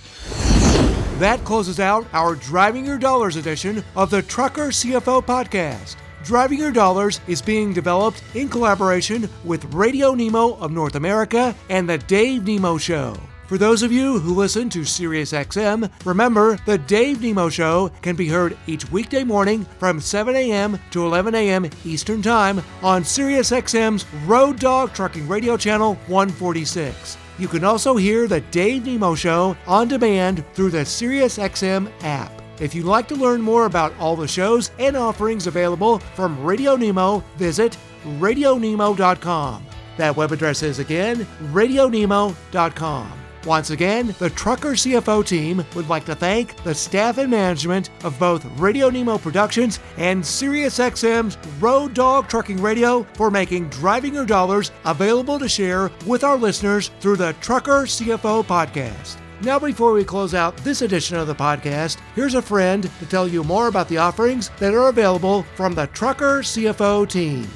That 1.19 1.43
closes 1.45 1.79
out 1.79 2.05
our 2.11 2.35
Driving 2.35 2.85
Your 2.85 2.97
Dollars 2.97 3.37
edition 3.37 3.83
of 3.95 4.09
the 4.09 4.21
Trucker 4.21 4.67
CFO 4.67 5.23
podcast. 5.23 5.95
Driving 6.25 6.59
Your 6.59 6.71
Dollars 6.71 7.21
is 7.27 7.41
being 7.41 7.71
developed 7.71 8.23
in 8.33 8.49
collaboration 8.49 9.29
with 9.45 9.63
Radio 9.73 10.13
Nemo 10.13 10.55
of 10.55 10.71
North 10.71 10.95
America 10.95 11.55
and 11.69 11.87
The 11.87 11.99
Dave 11.99 12.45
Nemo 12.45 12.77
Show. 12.77 13.15
For 13.47 13.59
those 13.59 13.83
of 13.83 13.91
you 13.91 14.19
who 14.19 14.33
listen 14.33 14.71
to 14.71 14.79
SiriusXM, 14.79 15.91
remember 16.03 16.57
the 16.65 16.79
Dave 16.79 17.21
Nemo 17.21 17.47
Show 17.47 17.91
can 18.01 18.15
be 18.15 18.27
heard 18.27 18.57
each 18.65 18.89
weekday 18.91 19.23
morning 19.23 19.65
from 19.77 19.99
7 19.99 20.35
a.m. 20.35 20.79
to 20.89 21.05
11 21.05 21.35
a.m. 21.35 21.69
Eastern 21.85 22.23
Time 22.23 22.63
on 22.81 23.03
SiriusXM's 23.03 24.05
Road 24.25 24.59
Dog 24.59 24.93
Trucking 24.93 25.27
Radio 25.27 25.57
Channel 25.57 25.93
146. 26.07 27.17
You 27.37 27.47
can 27.47 27.63
also 27.63 27.95
hear 27.97 28.27
the 28.27 28.41
Dave 28.41 28.87
Nemo 28.87 29.13
Show 29.13 29.55
on 29.67 29.89
demand 29.89 30.43
through 30.55 30.71
the 30.71 30.79
SiriusXM 30.79 31.91
app. 32.01 32.31
If 32.59 32.73
you'd 32.73 32.85
like 32.85 33.07
to 33.09 33.15
learn 33.15 33.41
more 33.41 33.67
about 33.67 33.93
all 33.99 34.15
the 34.15 34.27
shows 34.27 34.71
and 34.79 34.97
offerings 34.97 35.45
available 35.45 35.99
from 35.99 36.43
Radio 36.43 36.75
Nemo, 36.75 37.23
visit 37.37 37.77
radionemo.com. 38.17 39.65
That 39.97 40.15
web 40.17 40.31
address 40.31 40.63
is 40.63 40.79
again 40.79 41.27
radionemo.com. 41.51 43.24
Once 43.45 43.69
again, 43.69 44.15
the 44.17 44.31
Trucker 44.31 44.71
CFO 44.71 45.23
team 45.23 45.63
would 45.75 45.87
like 45.87 46.03
to 46.05 46.15
thank 46.15 46.55
the 46.63 46.73
staff 46.73 47.19
and 47.19 47.29
management 47.29 47.91
of 48.03 48.17
both 48.17 48.43
Radio 48.59 48.89
Nemo 48.89 49.19
Productions 49.19 49.79
and 49.97 50.23
SiriusXM's 50.23 51.37
Road 51.61 51.93
Dog 51.93 52.27
Trucking 52.27 52.59
Radio 52.59 53.03
for 53.13 53.29
making 53.29 53.69
Driving 53.69 54.15
Your 54.15 54.25
Dollars 54.25 54.71
available 54.83 55.37
to 55.37 55.47
share 55.47 55.91
with 56.07 56.23
our 56.23 56.37
listeners 56.37 56.89
through 56.99 57.17
the 57.17 57.33
Trucker 57.39 57.83
CFO 57.83 58.43
podcast. 58.43 59.17
Now, 59.41 59.59
before 59.59 59.93
we 59.93 60.03
close 60.03 60.33
out 60.33 60.57
this 60.57 60.81
edition 60.81 61.17
of 61.17 61.27
the 61.27 61.35
podcast, 61.35 61.99
here's 62.15 62.33
a 62.33 62.41
friend 62.41 62.89
to 62.99 63.05
tell 63.05 63.27
you 63.27 63.43
more 63.43 63.67
about 63.67 63.87
the 63.89 63.97
offerings 63.97 64.49
that 64.57 64.73
are 64.73 64.87
available 64.87 65.43
from 65.55 65.75
the 65.75 65.85
Trucker 65.87 66.39
CFO 66.39 67.07
team. 67.07 67.47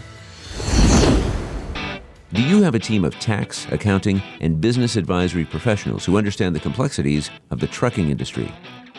Do 2.39 2.45
you 2.45 2.63
have 2.63 2.73
a 2.73 2.79
team 2.79 3.03
of 3.03 3.19
tax, 3.19 3.67
accounting, 3.69 4.21
and 4.39 4.61
business 4.61 4.95
advisory 4.95 5.43
professionals 5.43 6.05
who 6.05 6.17
understand 6.17 6.55
the 6.55 6.61
complexities 6.61 7.29
of 7.51 7.59
the 7.59 7.67
trucking 7.67 8.09
industry? 8.09 8.49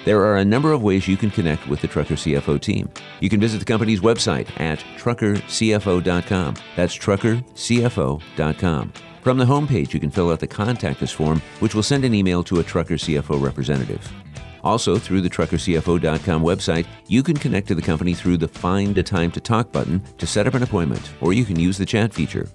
There 0.04 0.20
are 0.20 0.36
a 0.36 0.44
number 0.44 0.72
of 0.72 0.82
ways 0.82 1.08
you 1.08 1.16
can 1.16 1.30
connect 1.30 1.66
with 1.66 1.80
the 1.80 1.88
Trucker 1.88 2.16
CFO 2.16 2.60
team. 2.60 2.90
You 3.20 3.30
can 3.30 3.40
visit 3.40 3.56
the 3.56 3.64
company's 3.64 4.00
website 4.00 4.48
at 4.60 4.80
truckercfo.com. 4.98 6.54
That's 6.76 6.94
truckercfo.com. 6.94 8.92
From 9.22 9.38
the 9.38 9.46
homepage, 9.46 9.94
you 9.94 10.00
can 10.00 10.10
fill 10.10 10.30
out 10.30 10.40
the 10.40 10.46
Contact 10.46 11.02
Us 11.02 11.10
form, 11.10 11.40
which 11.60 11.74
will 11.74 11.82
send 11.82 12.04
an 12.04 12.12
email 12.12 12.44
to 12.44 12.60
a 12.60 12.62
Trucker 12.62 12.96
CFO 12.96 13.42
representative. 13.42 14.06
Also, 14.62 14.98
through 14.98 15.22
the 15.22 15.30
truckercfo.com 15.30 16.42
website, 16.42 16.86
you 17.08 17.22
can 17.22 17.38
connect 17.38 17.68
to 17.68 17.74
the 17.74 17.80
company 17.80 18.12
through 18.12 18.36
the 18.36 18.48
Find 18.48 18.98
a 18.98 19.02
Time 19.02 19.30
to 19.32 19.40
Talk 19.40 19.72
button 19.72 20.02
to 20.18 20.26
set 20.26 20.46
up 20.46 20.52
an 20.52 20.62
appointment, 20.62 21.10
or 21.22 21.32
you 21.32 21.46
can 21.46 21.58
use 21.58 21.78
the 21.78 21.86
chat 21.86 22.12
feature. 22.12 22.46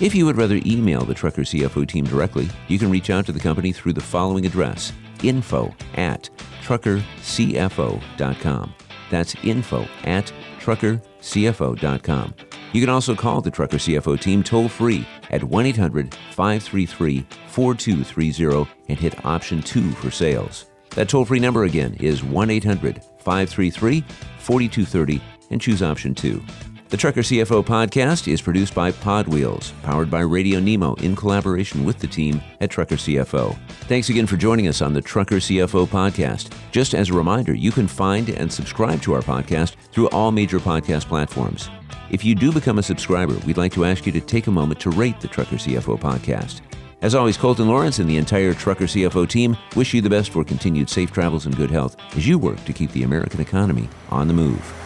If 0.00 0.12
you 0.12 0.26
would 0.26 0.36
rather 0.36 0.60
email 0.66 1.04
the 1.04 1.14
Trucker 1.14 1.42
CFO 1.42 1.86
team 1.86 2.04
directly, 2.04 2.50
you 2.66 2.80
can 2.80 2.90
reach 2.90 3.10
out 3.10 3.26
to 3.26 3.32
the 3.32 3.38
company 3.38 3.70
through 3.70 3.92
the 3.92 4.00
following 4.00 4.44
address 4.44 4.92
info 5.22 5.72
at 5.94 6.28
truckercfo.com. 6.62 8.74
That's 9.10 9.36
info 9.44 9.86
at 10.02 10.32
truckercfo.com. 10.58 12.34
You 12.72 12.80
can 12.80 12.90
also 12.90 13.14
call 13.14 13.40
the 13.40 13.52
Trucker 13.52 13.76
CFO 13.76 14.20
team 14.20 14.42
toll 14.42 14.68
free 14.68 15.06
at 15.30 15.44
1 15.44 15.66
800 15.66 16.12
533 16.32 17.24
4230 17.46 18.68
and 18.88 18.98
hit 18.98 19.24
option 19.24 19.62
2 19.62 19.92
for 19.92 20.10
sales. 20.10 20.66
That 20.90 21.08
toll 21.08 21.24
free 21.24 21.38
number 21.38 21.62
again 21.64 21.94
is 22.00 22.24
1 22.24 22.50
800 22.50 23.00
533 23.18 24.00
4230 24.38 25.22
and 25.50 25.60
choose 25.60 25.84
option 25.84 26.16
2. 26.16 26.42
The 26.90 26.96
Trucker 26.98 27.22
CFO 27.22 27.64
podcast 27.64 28.30
is 28.30 28.40
produced 28.42 28.74
by 28.74 28.92
Pod 28.92 29.26
Wheels, 29.26 29.72
powered 29.82 30.10
by 30.10 30.20
Radio 30.20 30.60
Nemo 30.60 30.94
in 30.96 31.16
collaboration 31.16 31.84
with 31.84 31.98
the 31.98 32.06
team 32.06 32.40
at 32.60 32.70
Trucker 32.70 32.96
CFO. 32.96 33.56
Thanks 33.88 34.10
again 34.10 34.26
for 34.26 34.36
joining 34.36 34.68
us 34.68 34.80
on 34.80 34.92
the 34.92 35.00
Trucker 35.00 35.36
CFO 35.36 35.86
podcast. 35.86 36.52
Just 36.70 36.94
as 36.94 37.10
a 37.10 37.14
reminder, 37.14 37.54
you 37.54 37.72
can 37.72 37.88
find 37.88 38.28
and 38.28 38.52
subscribe 38.52 39.02
to 39.02 39.14
our 39.14 39.22
podcast 39.22 39.74
through 39.92 40.08
all 40.10 40.30
major 40.30 40.60
podcast 40.60 41.06
platforms. 41.06 41.68
If 42.10 42.24
you 42.24 42.34
do 42.34 42.52
become 42.52 42.78
a 42.78 42.82
subscriber, 42.82 43.34
we'd 43.46 43.56
like 43.56 43.72
to 43.72 43.86
ask 43.86 44.06
you 44.06 44.12
to 44.12 44.20
take 44.20 44.46
a 44.46 44.52
moment 44.52 44.78
to 44.80 44.90
rate 44.90 45.18
the 45.20 45.28
Trucker 45.28 45.56
CFO 45.56 45.98
podcast. 45.98 46.60
As 47.02 47.14
always, 47.14 47.36
Colton 47.36 47.66
Lawrence 47.66 47.98
and 47.98 48.08
the 48.08 48.18
entire 48.18 48.54
Trucker 48.54 48.84
CFO 48.84 49.28
team 49.28 49.56
wish 49.74 49.94
you 49.94 50.00
the 50.00 50.10
best 50.10 50.30
for 50.30 50.44
continued 50.44 50.88
safe 50.88 51.10
travels 51.10 51.46
and 51.46 51.56
good 51.56 51.70
health 51.70 51.96
as 52.14 52.28
you 52.28 52.38
work 52.38 52.62
to 52.66 52.72
keep 52.72 52.92
the 52.92 53.02
American 53.02 53.40
economy 53.40 53.88
on 54.10 54.28
the 54.28 54.34
move. 54.34 54.83